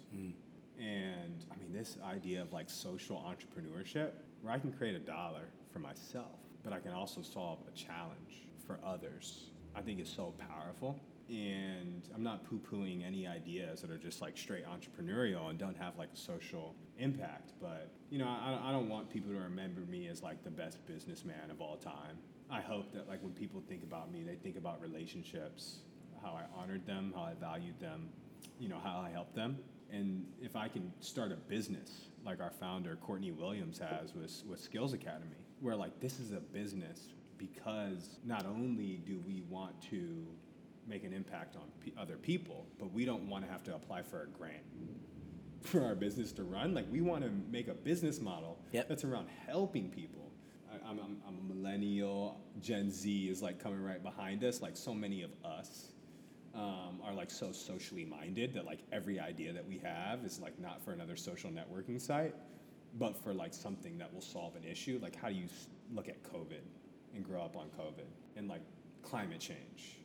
[0.79, 4.11] And I mean, this idea of like social entrepreneurship,
[4.41, 8.47] where I can create a dollar for myself, but I can also solve a challenge
[8.65, 10.99] for others, I think is so powerful.
[11.29, 15.77] And I'm not poo pooing any ideas that are just like straight entrepreneurial and don't
[15.77, 17.53] have like a social impact.
[17.61, 20.85] But, you know, I, I don't want people to remember me as like the best
[20.85, 22.17] businessman of all time.
[22.51, 25.77] I hope that like when people think about me, they think about relationships,
[26.21, 28.09] how I honored them, how I valued them,
[28.59, 29.57] you know, how I helped them.
[29.91, 34.59] And if I can start a business like our founder, Courtney Williams, has with, with
[34.59, 40.25] Skills Academy, where like this is a business because not only do we want to
[40.87, 44.01] make an impact on pe other people, but we don't want to have to apply
[44.01, 44.63] for a grant
[45.61, 46.73] for our business to run.
[46.73, 48.89] Like we want to make a business model Yep.
[48.89, 50.31] that's around helping people.
[50.71, 52.41] I, I'm, I'm, I'm a millennial.
[52.61, 54.61] Gen Z is like coming right behind us.
[54.61, 55.92] Like so many of us
[56.55, 60.59] um, are like so socially minded that like every idea that we have is like
[60.59, 62.35] not for another social networking site,
[62.99, 64.99] but for like something that will solve an issue.
[65.01, 65.47] Like how do you
[65.93, 66.61] look at COVID
[67.15, 68.61] and grow up on COVID and like
[69.01, 69.97] climate change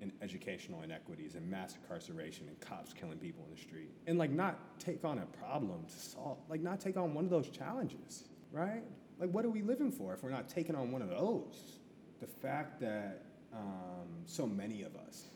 [0.00, 4.30] and educational inequities and mass incarceration and cops killing people in the street and like
[4.30, 8.28] not take on a problem to solve like not take on one of those challenges
[8.52, 8.84] right
[9.18, 11.78] like what are we living for if we're not taking on one of those
[12.20, 15.30] the fact that um, so many of us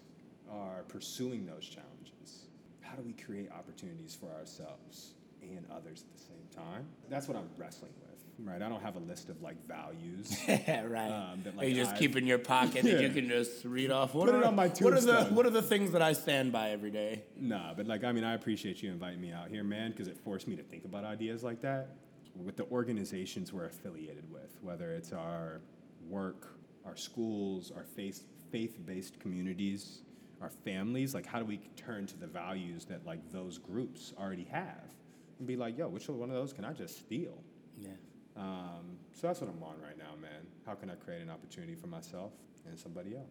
[0.53, 2.47] are pursuing those challenges
[2.81, 7.37] how do we create opportunities for ourselves and others at the same time that's what
[7.37, 11.09] i'm wrestling with right i don't have a list of like values right.
[11.11, 13.91] Um, that, or you just I've- keep in your pocket that you can just read
[13.91, 14.15] off.
[14.15, 15.25] What Put it are, on my what are the.
[15.27, 17.23] What are the things that I stand by every day?
[17.39, 20.17] Nah, but like, I mean, I appreciate you inviting me out here, man, because it
[20.19, 21.97] forced me to think about ideas like that.
[22.35, 25.61] With the organizations we're affiliated with, whether it's our
[26.09, 30.03] work, our schools, our faith faith-based communities,
[30.43, 34.47] our families, like how do we turn to the values that like those groups already
[34.51, 34.91] have
[35.39, 37.39] and be like, yo, which one of those can I just steal?
[37.79, 37.91] Yeah.
[38.37, 40.47] Um, so that's what I'm on right now, man.
[40.67, 42.33] How can I create an opportunity for myself
[42.67, 43.29] and somebody else?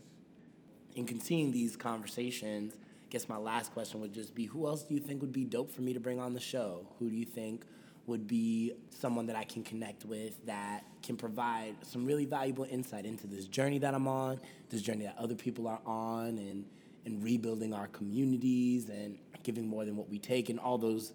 [0.95, 4.93] in continuing these conversations, I guess my last question would just be who else do
[4.93, 6.87] you think would be dope for me to bring on the show?
[6.99, 7.63] Who do you think
[8.07, 13.05] would be someone that I can connect with that can provide some really valuable insight
[13.05, 14.39] into this journey that I'm on,
[14.69, 16.65] this journey that other people are on, and,
[17.05, 21.13] and rebuilding our communities and giving more than what we take, and all those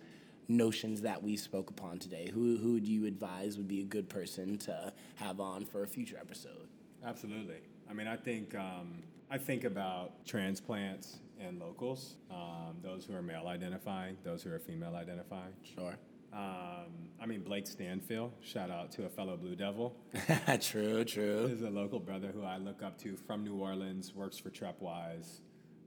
[0.48, 2.30] notions that we spoke upon today.
[2.32, 5.86] Who, who do you advise would be a good person to have on for a
[5.86, 6.68] future episode?
[7.04, 7.58] Absolutely.
[7.88, 13.22] I mean, I think um, I think about transplants and locals, um, those who are
[13.22, 15.52] male identifying, those who are female identifying.
[15.76, 15.96] Sure.
[16.32, 19.96] Um, I mean, Blake Stanfield, shout out to a fellow Blue Devil,
[20.60, 21.46] true, true.
[21.46, 25.40] is a local brother who I look up to from New Orleans, works for Trepwise,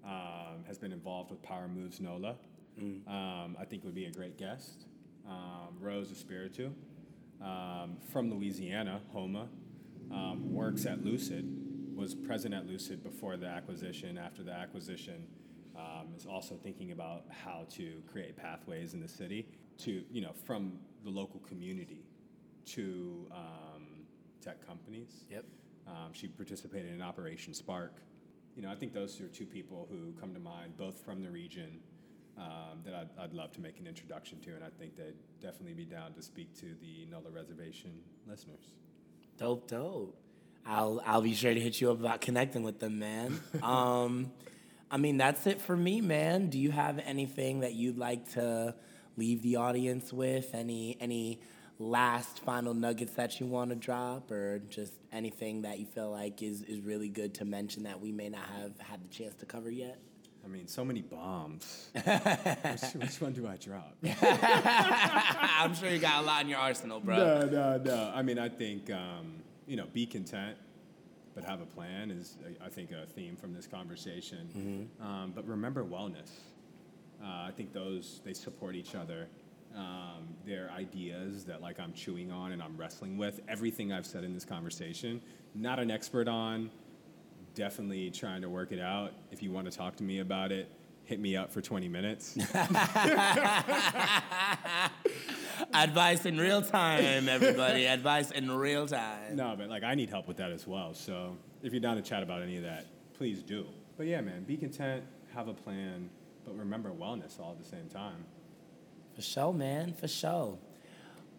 [0.06, 2.36] um, has been involved with Power Moves NOLA.
[3.08, 4.86] Um, I think would be a great guest.
[5.28, 6.72] Um, Rose Espiritu
[7.42, 9.48] um, from Louisiana, Houma,
[10.12, 11.46] um, works at Lucid,
[11.96, 15.28] was present at Lucid before the acquisition, after the acquisition,
[15.78, 19.46] um, is also thinking about how to create pathways in the city
[19.80, 20.74] to, you know, from
[21.04, 22.04] the local community
[22.66, 23.84] to um,
[24.42, 25.26] tech companies.
[25.30, 25.46] Yep.
[25.88, 27.96] Um, she participated in Operation Spark.
[28.60, 31.32] You know, I think those are two people who come to mind, both from the
[31.32, 31.80] region,
[32.38, 35.76] um, that I'd, I'd love to make an introduction to, and I think they'd definitely
[35.76, 38.74] be down to speak to the NOLA Reservation listeners.
[39.38, 40.14] Dope, dope.
[40.66, 43.40] I'll I'll be sure to hit you up about connecting with them, man.
[43.64, 44.30] um,
[44.92, 46.50] I mean, that's it for me, man.
[46.50, 48.76] Do you have anything that you'd like to
[49.16, 50.54] leave the audience with?
[50.54, 51.40] Any any
[51.80, 56.42] last final nuggets that you want to drop, or just anything that you feel like
[56.44, 59.46] is is really good to mention that we may not have had the chance to
[59.46, 60.00] cover yet?
[60.44, 61.90] I mean, so many bombs.
[61.94, 63.96] which, which one do I drop?
[64.22, 67.18] I'm sure you got a lot in your arsenal, bro.
[67.18, 68.12] No, no, no.
[68.14, 69.36] I mean, I think um,
[69.68, 70.58] you know, be content,
[71.36, 74.90] but have a plan is, I think, a theme from this conversation.
[75.02, 76.32] Um, but remember wellness.
[77.22, 79.28] Uh, I think those they support each other.
[79.76, 83.40] Um, they're ideas that like I'm chewing on and I'm wrestling with.
[83.48, 85.22] Everything I've said in this conversation,
[85.54, 86.72] not an expert on.
[87.56, 89.14] Definitely trying to work it out.
[89.32, 90.72] If you want to talk to me about it,
[91.04, 92.38] hit me up for 20 minutes.
[95.74, 97.86] Advice in real time, everybody.
[97.88, 99.36] Advice in real time.
[99.36, 100.94] No, but like I need help with that as well.
[100.94, 103.66] So if you're down to chat about any of that, please do.
[103.98, 105.04] But yeah, man, be content,
[105.34, 106.10] have a plan,
[106.46, 108.24] but remember wellness all at the same time.
[109.20, 109.92] For sure, man.
[109.92, 110.58] For sure.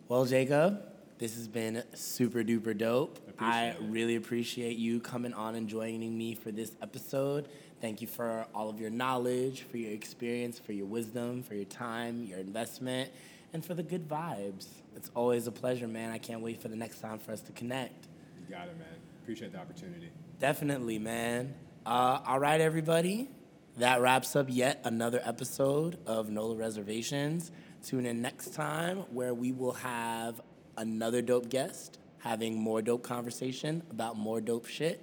[0.06, 0.82] Well, Jacob,
[1.16, 3.18] this has been super duper dope.
[3.38, 3.76] I it.
[3.80, 7.48] really appreciate you coming on and joining me for this episode.
[7.80, 11.64] Thank you for all of your knowledge, for your experience, for your wisdom, for your
[11.64, 13.12] time, your investment,
[13.54, 14.66] and for the good vibes.
[14.94, 16.10] It's always a pleasure, man.
[16.10, 18.08] I can't wait for the next time for us to connect.
[18.46, 18.88] You got it, man.
[19.22, 20.10] Appreciate the opportunity.
[20.38, 21.54] Definitely, man.
[21.86, 23.30] Uh, all right, everybody.
[23.76, 27.50] That wraps up yet another episode of NOLA Reservations.
[27.84, 30.40] Tune in next time where we will have
[30.76, 35.00] another dope guest having more dope conversation about more dope shit.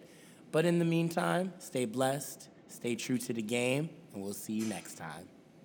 [0.52, 4.66] But in the meantime, stay blessed, stay true to the game, and we'll see you
[4.66, 5.28] next time.